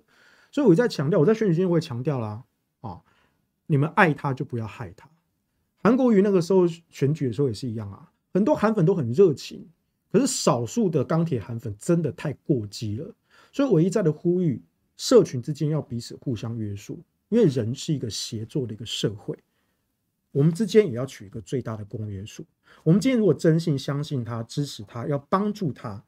[0.50, 2.42] 所以我在强调，我在选举期间我也强调啦
[2.80, 3.00] 啊，
[3.66, 5.08] 你们爱他就不要害他。
[5.82, 9.68] 韩国瑜那个时候选举的时候也是一样啊，很多韩粉都很热情，
[10.10, 13.14] 可是少数的钢铁韩粉真的太过激了，
[13.52, 14.62] 所以我一再的呼吁，
[14.96, 19.36] 社群之间要彼此互相约束，因为人是一个协作的一个社会。
[20.32, 22.44] 我们之间也要取一个最大的公约数。
[22.82, 26.02] 我们今天如果真心相信他、支持他、要帮助他，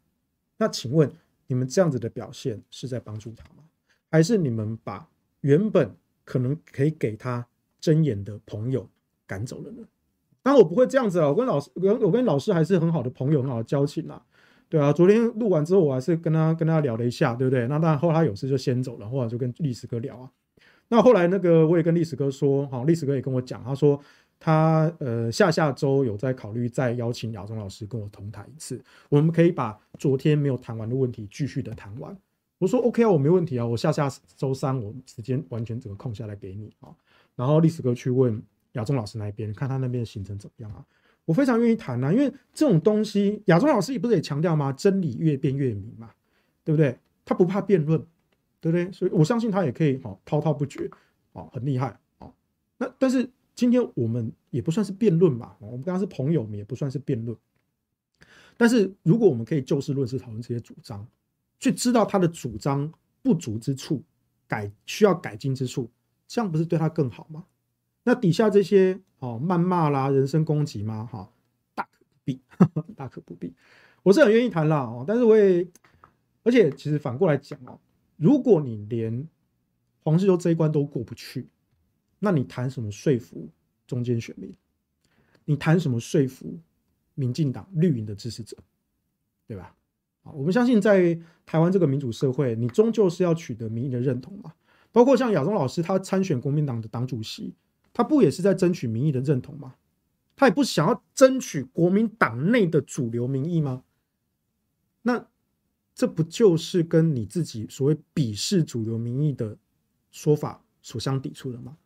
[0.57, 1.11] 那请问
[1.47, 3.63] 你们这样子的表现是在帮助他吗？
[4.11, 5.09] 还是你们把
[5.43, 5.95] 原本
[6.25, 7.47] 可能可以给他
[7.81, 8.89] 睁眼的朋友
[9.27, 9.85] 赶走了呢？
[10.43, 14.23] 当然我不会这样子啊，我跟老师，我跟老师还是很好的朋友，很好的交情啦。
[14.69, 17.67] 对啊，昨天录完之后，我还是跟他跟他聊了一下，对不对？
[17.69, 20.31] 那当然后来他有事就先走了，后来就跟历史哥聊啊。
[20.95, 24.01] 那后来那个我也跟历史哥说，哈，历史哥也跟我讲，他说
[24.39, 32.17] 他呃下下周有在考虑再邀请亚中老师跟我同台一次，我们可以把昨天没有谈完的问题继续的谈完。
[32.59, 36.95] 我说 OK 啊，我没问题啊，我下下周三我时间完全整个空下来给你啊。
[37.35, 38.41] 然后历史哥去问
[38.75, 40.85] 亚中老师那边，看他那边的行程怎么样啊？
[41.25, 44.73] 我非常愿意谈啊，因为这种东西，亚中老师也不是也强调吗？
[44.73, 46.11] 真理越辩越明嘛，
[46.63, 46.97] 对不对？
[47.25, 48.01] 他不怕辩论。
[48.65, 48.91] 对不对？
[48.93, 50.91] 所以我相信他也可以哈滔滔不绝
[51.35, 52.33] 啊，很厉害啊。
[52.79, 57.37] 那但是今天我们也不算是辩论嘛，我们刚刚是朋友，我们也不算是辩论。
[58.57, 61.07] 但是如果我们可以就事论事讨论这些主张，
[61.61, 62.91] 去知道他的主张
[63.21, 64.03] 不足之处，
[64.49, 65.91] 改需要改进之处，
[66.27, 67.45] 这样不是对他更好吗？
[68.03, 71.07] 那底下这些哦谩骂啦、人身攻击吗？
[71.13, 71.31] 哈，
[71.75, 72.41] 大可不必，
[72.97, 73.53] 大可不必。
[74.03, 75.69] 我是很愿意谈啦哦，但是我也，
[76.43, 77.79] 而且其实反过来讲哦。
[78.17, 79.29] 如果你连
[80.03, 81.49] 黄世修这一关都过不去，
[82.19, 83.49] 那你谈什么说服
[83.87, 84.55] 中间选民？
[85.45, 86.59] 你谈什么说服
[87.15, 88.57] 民进党绿营的支持者？
[89.47, 89.75] 对吧？
[90.23, 94.55] 啊，我们相信在台湾这个民主社会，你终究是要取得民意的认同嘛。
[94.91, 97.55] 包括像亚中老师，他参选国民党的党主席，
[97.93, 99.75] 他不也是在争取民意的认同吗？
[100.37, 103.85] 他也不想要争取国民党内的主流民意吗？
[105.03, 105.27] 那？
[105.95, 109.57] 这不就是跟你自己所谓鄙视主流民意的
[110.11, 111.77] 说法所相抵触的吗？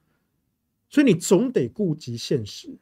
[0.89, 2.79] 所以你总得顾及现实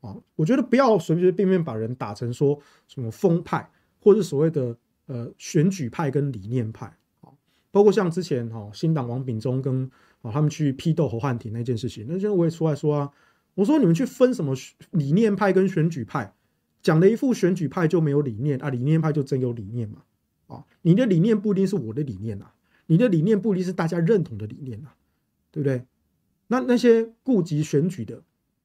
[0.00, 0.16] 啊！
[0.36, 2.56] 我觉得不要随随便便把人打成说
[2.86, 3.68] 什么风派，
[3.98, 6.86] 或者是所谓的呃选举派跟理念派
[7.20, 7.32] 啊。
[7.72, 9.90] 包括像之前哈新党王炳忠跟
[10.22, 13.12] 啊他们去批斗侯汉廷那件事情，那件我也出来说啊，
[13.54, 14.54] 我说你们去分什么
[14.92, 16.32] 理念派跟选举派，
[16.80, 20.02] 讲了一副选举派就没有理念啊，理念派就真有理念嘛。
[20.50, 22.50] 啊，你的理念不一定是我的理念呐，
[22.86, 24.88] 你的理念不一定是大家认同的理念呐，
[25.50, 25.86] 对不对？
[26.48, 28.22] 那那些顾及选举的，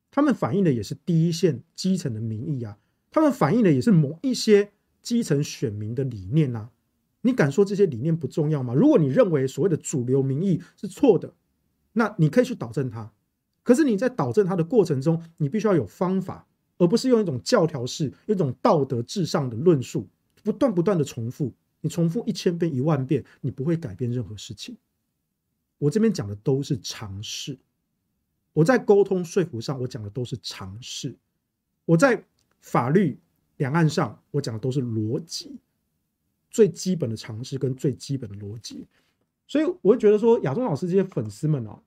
[0.10, 2.78] 他们反映的也是第一线基层的民意啊，
[3.12, 4.72] 他们反映的也是某一些
[5.02, 6.70] 基层选民的理念呐。
[7.22, 8.74] 你敢说这些理念不重要吗？
[8.74, 11.34] 如果你认为所谓的主流民意是错的，
[11.94, 13.12] 那你可以去导正它。
[13.64, 20.08] 可是你在导正它的过程中，你必须要有方法，而不是用一种教条式、一种道德至上的论述，
[20.44, 21.52] 不断不断的重复。
[21.86, 24.76] 你重复一千遍、一万遍，你不会改变任何事情。
[25.78, 27.56] 我这边讲的都是常识，
[28.54, 31.16] 我在沟通说服上，我讲的都是常识。
[31.86, 32.24] 我在
[32.60, 33.20] 法律
[33.58, 35.60] 两岸上，我讲的都是逻辑，
[36.50, 38.88] 最基本的常识跟最基本的逻辑。
[39.46, 41.80] 所以，我会觉得说，亚中老师这些粉丝们哦，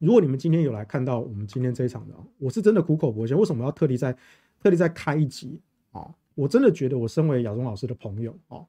[0.00, 3.34] 如果你们今天有来看到我们今天这一场的，我是真的苦口婆心。
[3.34, 4.12] 为什么要特地在
[4.60, 5.58] 特地再开一集
[5.92, 6.14] 啊？
[6.34, 8.66] 我真的觉得，我身为亚中老师的朋友啊。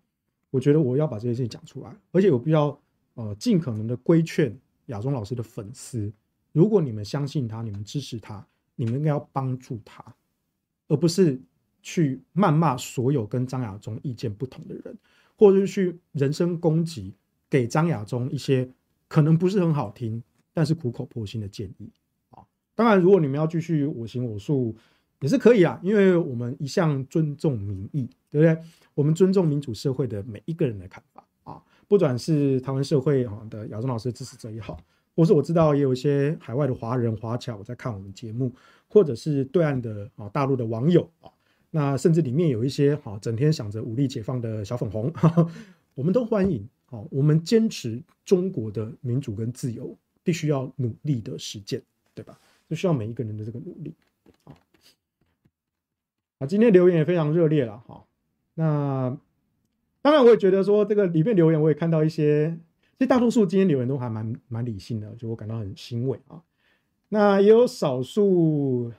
[0.55, 2.55] 我觉得我要把这些事情讲出来，而且我必须
[3.15, 6.09] 呃尽可能的规劝亚中老师的粉丝，
[6.53, 8.47] 如果你们相信他，你们支持他，
[8.77, 10.15] 你们应该要帮助他，
[10.87, 11.37] 而不是
[11.81, 14.97] 去谩骂所有跟张亚中意见不同的人，
[15.37, 17.13] 或者是去人身攻击，
[17.49, 18.71] 给张亚中一些
[19.09, 21.91] 可能不是很好听，但是苦口婆心的建议
[22.29, 22.41] 啊。
[22.75, 24.73] 当然，如果你们要继续我行我素。
[25.21, 28.57] 也是可以啊，因为我们一向尊重民意，对不对？
[28.93, 34.77] 我们尊重民主社会的每一个人的看法啊，不管是台湾社会啊的亚中老师支持者也好，
[35.15, 38.53] 或是我知道也有一些海外的华人华侨在看我们节目，
[38.87, 41.29] 或者是对岸的啊大陆的网友啊，
[41.71, 45.11] 那甚至里面有一些哈整天想着武力解放的小粉红，
[45.95, 46.67] 我们都欢迎。
[46.87, 51.81] 好，我们坚持中国的民主跟自由，必须要努力的实践，
[52.13, 52.39] 对吧？
[52.69, 53.93] 就需要每一个人的这个努力。
[56.39, 58.03] 啊，今天留言也非常热烈了哈。
[58.55, 59.17] 那
[60.01, 62.57] 当然，我也觉得说这个里面留言，我也看到一些，
[62.97, 66.41] 其实大多数今天留言都还蛮蛮理性的，就我感到很欣慰啊。
[67.09, 68.91] 那也有少数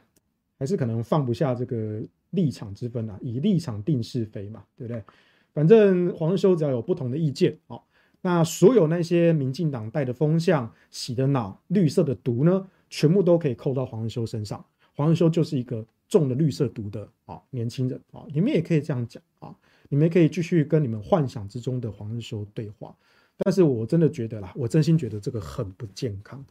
[0.59, 5.05] 还是可能放不下这个立场之分啊，以立场定是非嘛，对不对？
[5.53, 7.87] 反正黄日修只要有不同的意见，好，
[8.23, 14.65] 那所有那些民进党带的风向、洗的脑、绿色的毒呢，全部都可以扣到黄日修身上。
[14.95, 15.87] 黄日修就是一个。
[16.09, 19.55] 中了绿色毒的啊，年轻人啊，你们也可以这样讲啊，
[19.89, 22.97] 你们可以继续跟你们幻想之中的黄日修对话，
[23.39, 26.45] 但是我真的觉得啦，我真心觉得这个很不健康。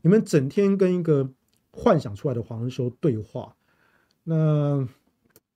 [0.00, 1.28] 你们整天跟一个
[1.70, 3.54] 幻想出来的黄日修对话，
[4.24, 4.88] 那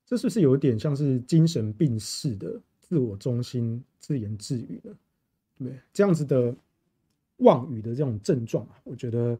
[0.05, 4.95] 这是不是有点像是精神病似的自我中心、自言自语呢？
[5.59, 6.55] 对，这样子的
[7.39, 9.39] 妄语的这种症状啊，我觉得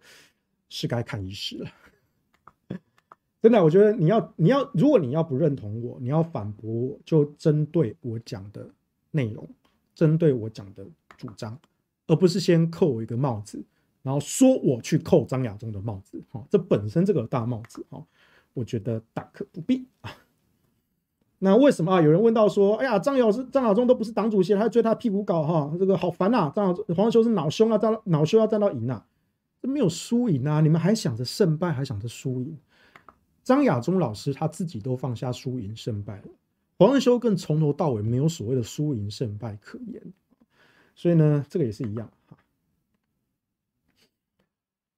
[0.69, 1.71] 是该看医师了。
[3.47, 8.69] 真的，我觉得你要你要，如果你要不认同我，你要反驳我，就针对我讲的
[9.13, 9.49] 内容，
[9.95, 10.85] 针对我讲的
[11.17, 11.57] 主张，
[12.09, 13.65] 而不是先扣我一个帽子，
[14.03, 16.21] 然后说我去扣张亚中的帽子。
[16.33, 18.05] 哈，这本身这个大帽子，哈，
[18.53, 20.11] 我觉得大可不必啊。
[21.39, 22.03] 那为什么啊？
[22.03, 26.51] 有人问到说，哎呀，张老师张亚中都不是党主席，还追他屁股搞哈，这个好烦呐！
[26.53, 29.07] 张亚黄修是恼羞啊，站恼羞要站到赢啊，
[29.63, 32.59] 这没有输赢啊，你们还想着胜败，还想着输赢。
[33.47, 36.25] 张亚中老师他自己都放下输赢胜败了，
[36.79, 40.03] 黄仁修更从头到尾没有所谓的输赢胜败可言，
[40.97, 42.11] 所以呢，这个也是一样。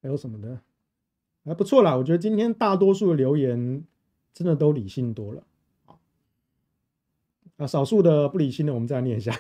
[0.00, 0.62] 还有什么呢？
[1.44, 3.84] 还不错啦，我觉得今天大多数的留言
[4.32, 5.44] 真的都理性多了
[7.58, 9.38] 啊，少数的不理性的我们再来念一下。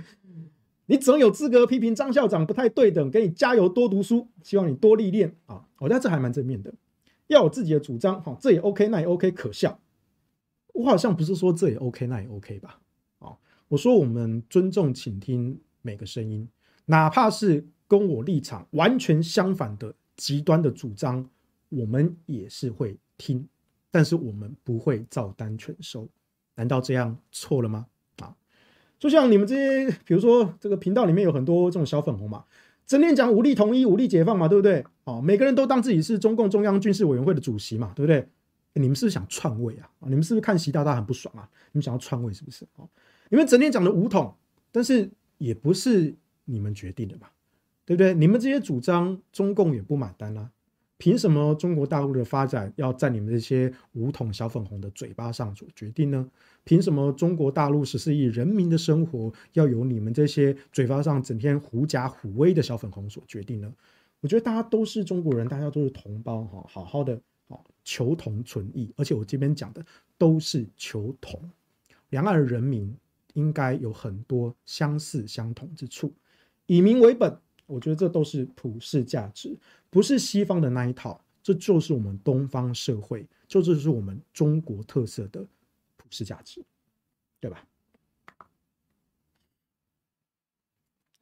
[0.84, 5.66] 你总有资格批评张校长不太对等，给你加油，多读书，希望你多历练啊！
[5.78, 6.74] 我觉得这还蛮正面的。
[7.28, 9.80] 要有自己的主张，哈，这也 OK，那也 OK，可笑。
[10.74, 12.80] 我好像不是说这也 OK，那也 OK 吧？
[13.18, 13.36] 啊，
[13.68, 16.48] 我说我们尊重、倾听每个声音，
[16.86, 21.28] 哪怕是跟我立场完全相反的极端的主张，
[21.68, 23.46] 我们也是会听，
[23.90, 26.08] 但是我们不会照单全收。
[26.54, 27.86] 难道这样错了吗？
[28.20, 28.34] 啊，
[28.98, 32.44] 就像你们这些，比如说这个频道里面有很多这种小粉红嘛。
[32.88, 34.82] 整天讲武力统一、武力解放嘛，对不对？
[35.04, 38.26] 哦，每个人都当自己是中共中央军事委员会的主席嘛，对不对？
[38.72, 39.90] 你们是不是想篡位啊？
[40.06, 41.46] 你们是不是看习大大很不爽啊？
[41.72, 42.64] 你们想要篡位是不是？
[42.76, 42.88] 哦，
[43.28, 44.34] 你们整天讲的武统，
[44.72, 46.16] 但是也不是
[46.46, 47.26] 你们决定的嘛，
[47.84, 48.14] 对不对？
[48.14, 50.50] 你们这些主张，中共也不买单啊。
[50.98, 56.28] 凭什么中国大陆的发展要在你们这些武统小粉红的嘴巴上做决定呢？
[56.64, 63.72] 凭什么中国大陆十四亿人民的生活要由你们这些嘴巴上整天狐假虎威的小粉红所决定呢？
[64.20, 67.18] 我觉得大家都是中国人，大家都是同胞哈，好好的
[67.84, 69.86] 求同存异，而且我这边讲的
[70.18, 71.40] 都是求同，
[72.10, 72.92] 两岸人民
[73.34, 76.12] 应该有很多相似相同之处，
[76.66, 77.38] 以民为本。
[77.68, 79.54] 我觉得这都是普世价值，
[79.90, 85.46] 不是西方的那一套，这就是我们东方社会，就这是我们中国特色的
[85.98, 86.64] 普世价值，
[87.38, 87.62] 对吧？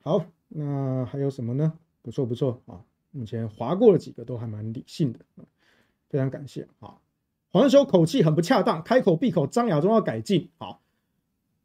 [0.02, 1.76] 好，那还有什么呢？
[2.00, 2.80] 不错不错啊，
[3.10, 5.18] 目前划过了几个都还蛮理性的，
[6.08, 6.96] 非常感谢啊。
[7.50, 10.78] 黄修口气很不恰当，开口闭口张亚中要改进啊。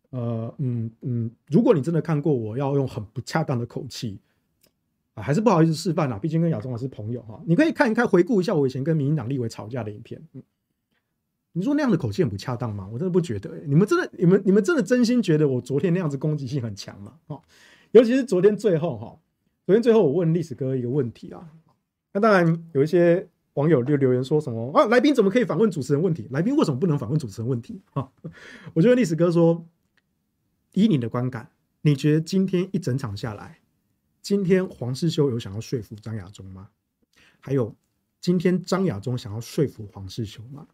[0.09, 4.19] 呃嗯嗯，如果你真的看过我要用很不恰当的口气。
[5.13, 10.21] 啊，还是不好意思示范啦，毕竟跟亚中老师朋友哈，你可以看一看，回顾一下我以前跟民进党立委吵架的影片。
[10.33, 10.41] 嗯，
[11.51, 12.87] 你说那样的口气很不恰当吗？
[12.93, 13.63] 我真的不觉得、欸。
[13.67, 17.15] 你们真的，你们你们真的真心觉得我昨天那样子攻击性很强吗？
[17.27, 17.41] 哈，
[17.91, 19.19] 尤其是昨天最后哈，
[19.65, 21.49] 昨天最后我问历史哥一个问题啊，
[22.13, 26.25] 那当然有一些网友就留言说什么啊，来宾怎么可以反问主持人问题？
[26.31, 27.81] 来宾为什么不能反问主持人问题？
[27.91, 28.09] 哈，
[28.73, 29.65] 我觉得历史哥说，
[30.71, 31.49] 以你的观感，
[31.81, 33.57] 你觉得今天一整场下来？
[34.21, 36.69] 今天黄世修有想要说服张亚中吗？
[37.39, 37.75] 还有，
[38.19, 40.67] 今天张亚中想要说服黄世修吗？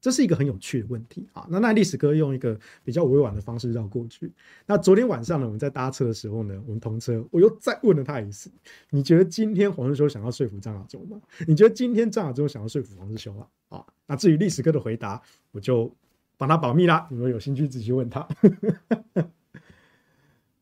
[0.00, 1.46] 这是一个很有趣的问题啊。
[1.50, 4.32] 那那历史哥用一个比较委婉的方式绕过去。
[4.64, 8.50] 那昨天晚上呢，我们在搭车的时候呢，我们同车，我又再问了他一次：
[8.88, 11.20] 你觉得今天黄世修想要说服张亚中吗？
[11.46, 13.46] 你觉得今天张亚中想要说服黄世修吗？
[13.68, 15.94] 啊，那至于历史哥的回答，我就
[16.38, 17.06] 帮他保密啦。
[17.10, 18.26] 你们有兴趣自己问他。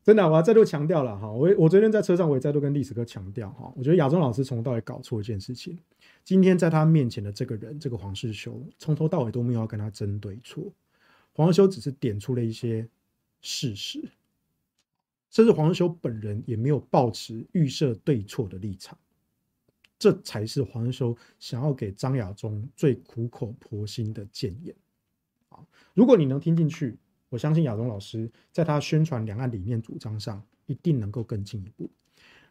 [0.08, 5.78] 真的，我要再度强调了哈，我我昨天在车上我也再度跟历史哥强调哈，我觉得亚中老师从头到尾搞错一件事情。
[6.24, 10.64] 今天在他面前的这个人，这个黄世修，从头到尾都没有要跟他争对错，
[11.34, 12.88] 黄世修只是点出了一些
[13.42, 14.02] 事实，
[15.28, 18.96] 甚至黄世修本人也没有抱持预设对错的立场，
[19.98, 24.74] 这才是黄世修想要给张亚中最苦口婆心的谏言。
[25.92, 26.96] 如果你能听进去。
[27.28, 31.90] 我相信亚中老师在他宣传两岸理念主张上一定能够更进一步。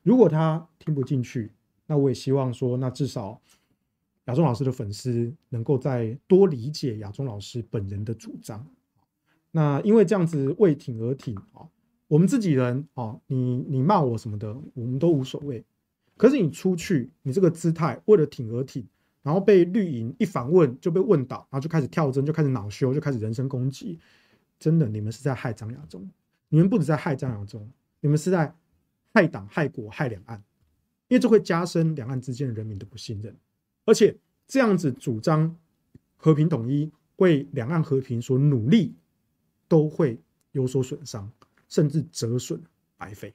[0.03, 1.51] 如果他听不进去，
[1.85, 3.41] 那我也希望说，那至少
[4.25, 8.65] 亚中老师的粉丝能够再多理解亚中老师本人的主张。
[9.51, 11.67] 那因为这样子为挺而挺啊，
[12.07, 15.65] 我们自己人啊，你你骂我什么的，我们都无所谓。
[16.15, 18.85] 可是你出去，你这个姿态为了挺而挺，
[19.23, 23.99] 然后被绿营一反问就被问倒，然后就开始跳针，就开始恼羞，就开始人身攻击。
[24.59, 26.09] 真的，你们是在害张亚中，
[26.49, 28.53] 你们不止在害张亚中，你们是在
[29.13, 30.43] 害党、害国、害两岸，
[31.07, 33.35] 因为这会加深两岸之间的人民的不信任，
[33.85, 35.55] 而且这样子主张
[36.15, 38.95] 和平统一、为两岸和平所努力，
[39.67, 40.19] 都会
[40.51, 41.31] 有所损伤，
[41.67, 42.61] 甚至折损
[42.97, 43.33] 白费。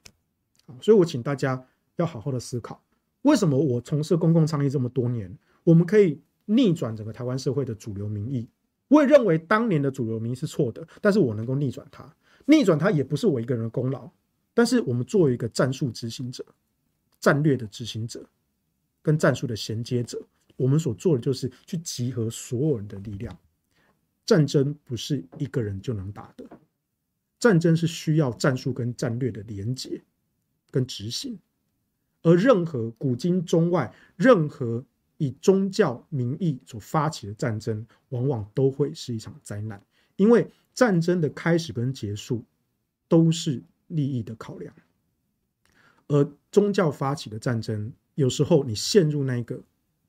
[0.81, 1.65] 所以我请大家
[1.97, 2.83] 要好好的思考，
[3.23, 8.49] 为什么我从事公共倡议这么多年，我们可以逆转整个台湾社会的主流民意？
[8.93, 12.15] 我也认为当年的主流民是错的，但是我能够逆转它，
[12.45, 14.11] 逆转它也不是我一个人的功劳。
[14.53, 16.45] 但是我们作为一个战术执行者、
[17.19, 18.23] 战略的执行者
[19.01, 20.21] 跟战术的衔接者，
[20.57, 23.35] 我们所做的就是去集合所有人的力量。
[24.27, 26.45] 战争不是一个人就能打的，
[27.41, 30.03] 战争是需要战术跟战略的连接
[30.71, 31.39] 跟执行。
[32.23, 34.85] 而任何古今中外，任何
[35.25, 39.81] 以宗教名义所发起的战争，往往都会是一场灾难，
[40.17, 42.45] 因为战争的开始跟结束
[43.07, 44.75] 都是利益的考量。
[46.09, 49.63] 而宗教发起的战争，有时候你陷入那个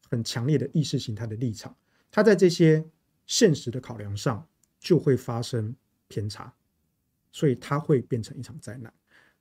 [0.09, 1.76] 很强烈的意识形态的立场，
[2.11, 2.86] 它在这些。
[3.26, 4.45] 现实的考量上
[4.82, 5.74] 就会发生
[6.09, 6.53] 偏差，
[7.32, 8.93] 所以它会变成一场灾难。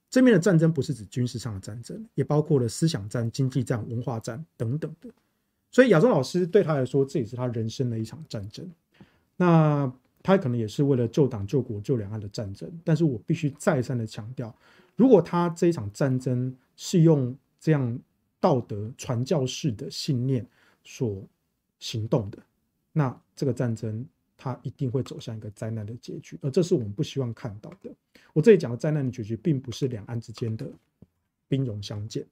[0.09, 5.11] 这面的战争不是指军事上的战争，也包括了思想战、经济战、文化战等等的。
[5.73, 8.71] 所以亚中老师对他来说，这也是他人生的一场战争。
[9.37, 9.93] 那
[10.23, 12.71] 他可能也是为了救党、救国、救两岸的战争。
[12.85, 14.55] 但是我必须再三的强调，
[14.95, 17.99] 如果他这一场战争是用这样
[18.39, 20.47] 道德传教式的信念
[20.85, 21.27] 所
[21.81, 22.39] 行动的，
[22.93, 24.07] 那这个战争，
[24.37, 27.91] 他一定会走向一个灾难的结局，而这是我们不希望看到的。
[28.35, 30.71] 我这里讲的灾难的结局，并不是两岸之间的
[31.49, 32.27] 兵戎相见。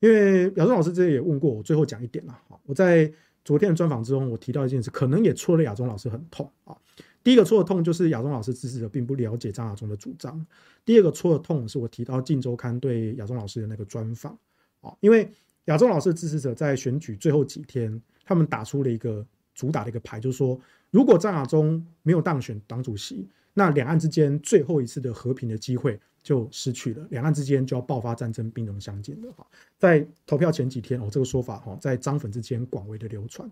[0.00, 2.38] 因为亚中老师之前也问过我，最后讲一点了。
[2.64, 3.10] 我在
[3.44, 6.76] 昨天的专访之中，我提到一件事，可能也戳了亚中老师很痛啊。
[7.22, 10.38] 第一个戳的痛就是亚中老师支持者并不了解张亚中的主张；
[10.84, 14.38] 第二个戳的痛是我提到《镜周刊》对亚中老师的那个专访
[14.80, 15.28] 啊，因为
[15.66, 19.26] 亚中老师的支持者在选举最后几天，他们打出了一个。
[19.56, 29.46] 主打的一个牌就是说，如果张亚中没有当选党主席，那两岸之间最后一次的和平的机会就失去了，两岸之间就要爆发战争，兵戎相见了哈。
[29.78, 33.48] 在投票前几天哦，这个说法哈，在张粉之间广为的流传。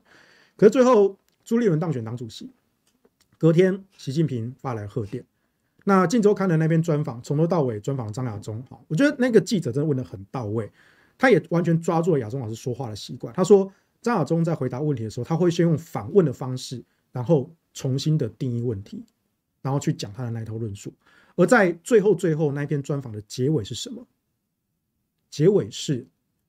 [0.57, 2.51] 可是最后朱立伦当选党主席，
[3.39, 5.25] 隔天习近平发来贺电。
[5.85, 10.69] 那《镜周刊》的那篇专访从头到尾专访张亚中哈，我觉得那个记者真的问得很到位，
[11.17, 13.33] 他也完全抓住了亚中老师说话的习惯。
[13.33, 13.73] 他说。
[14.03, 19.03] 张亚中在回答问题的时候，他会先用反问的方式，然后重新的定义问题，
[19.63, 20.93] 然后去讲他的那套论述。
[21.37, 24.07] 而在最后最后那篇专访的结尾是什么？
[25.31, 26.07] 结尾是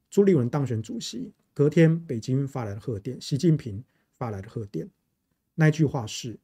[0.09, 3.83] 朱立伦当选主席，隔天北京发来的贺电，习近平
[4.17, 4.89] 发来的贺电。
[5.55, 6.37] 那句话是，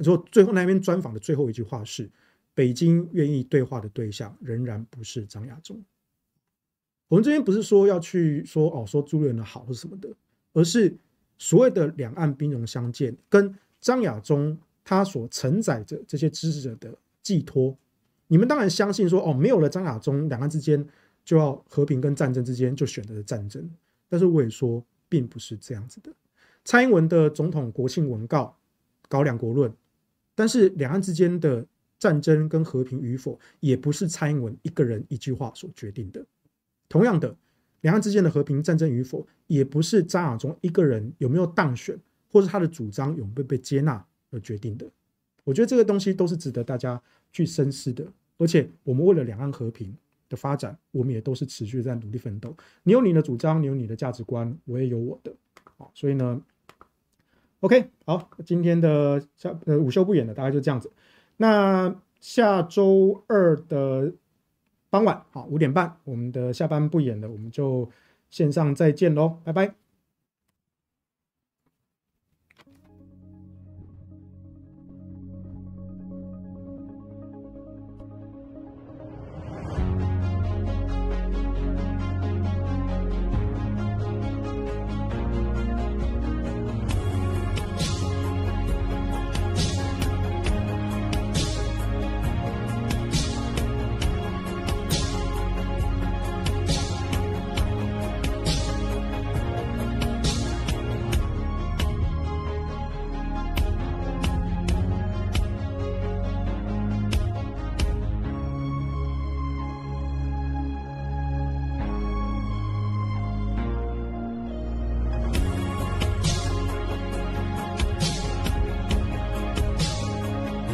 [0.00, 2.10] 说最后那篇专访的最后一句话是：
[2.54, 5.84] 北京愿意对话的对象仍然不是张亚中。
[7.08, 10.08] 我们这边不是说要去说哦，说朱立伦的好或什么的。
[10.52, 10.96] 而是
[11.36, 17.76] 所谓的两岸兵戎相见，跟张亚中他所承载着这些支持者的寄托，
[18.28, 20.86] 你们当然相信说，哦，没有了张亚中，两岸之间
[21.24, 23.68] 就要和平跟战争之间就选择了战争。
[24.08, 26.12] 但是我也说，并不是这样子的。
[26.64, 28.56] 蔡英文的总统国庆文告
[29.08, 29.74] 搞两国论，
[30.36, 31.66] 但是两岸之间的
[31.98, 36.24] 战争跟和平与否，也不是蔡英文一个人一句话所决定的。
[36.88, 37.36] 同样的。
[37.82, 41.96] 两岸之间的和平战争与否，也不是张亚中一个人有没有当选，
[42.32, 44.90] 或是他的主张有没有被接纳而决定的。
[45.44, 47.00] 我觉得这个东西都是值得大家
[47.32, 48.06] 去深思的。
[48.38, 49.96] 而且，我们为了两岸和平
[50.28, 52.56] 的发展，我们也都是持续在努力奋斗。
[52.82, 55.34] 你有你的主张，你有你的价值观，我也有我的。
[55.76, 56.40] 好，所以呢
[57.60, 60.92] ，OK，好，今天的下呃午休不演的大概就这样子。
[61.36, 64.12] 那下周二的。
[64.88, 67.90] 傍晚好，五点半，我们的下班不演了，我们就
[68.30, 69.85] 线上再见喽，拜拜。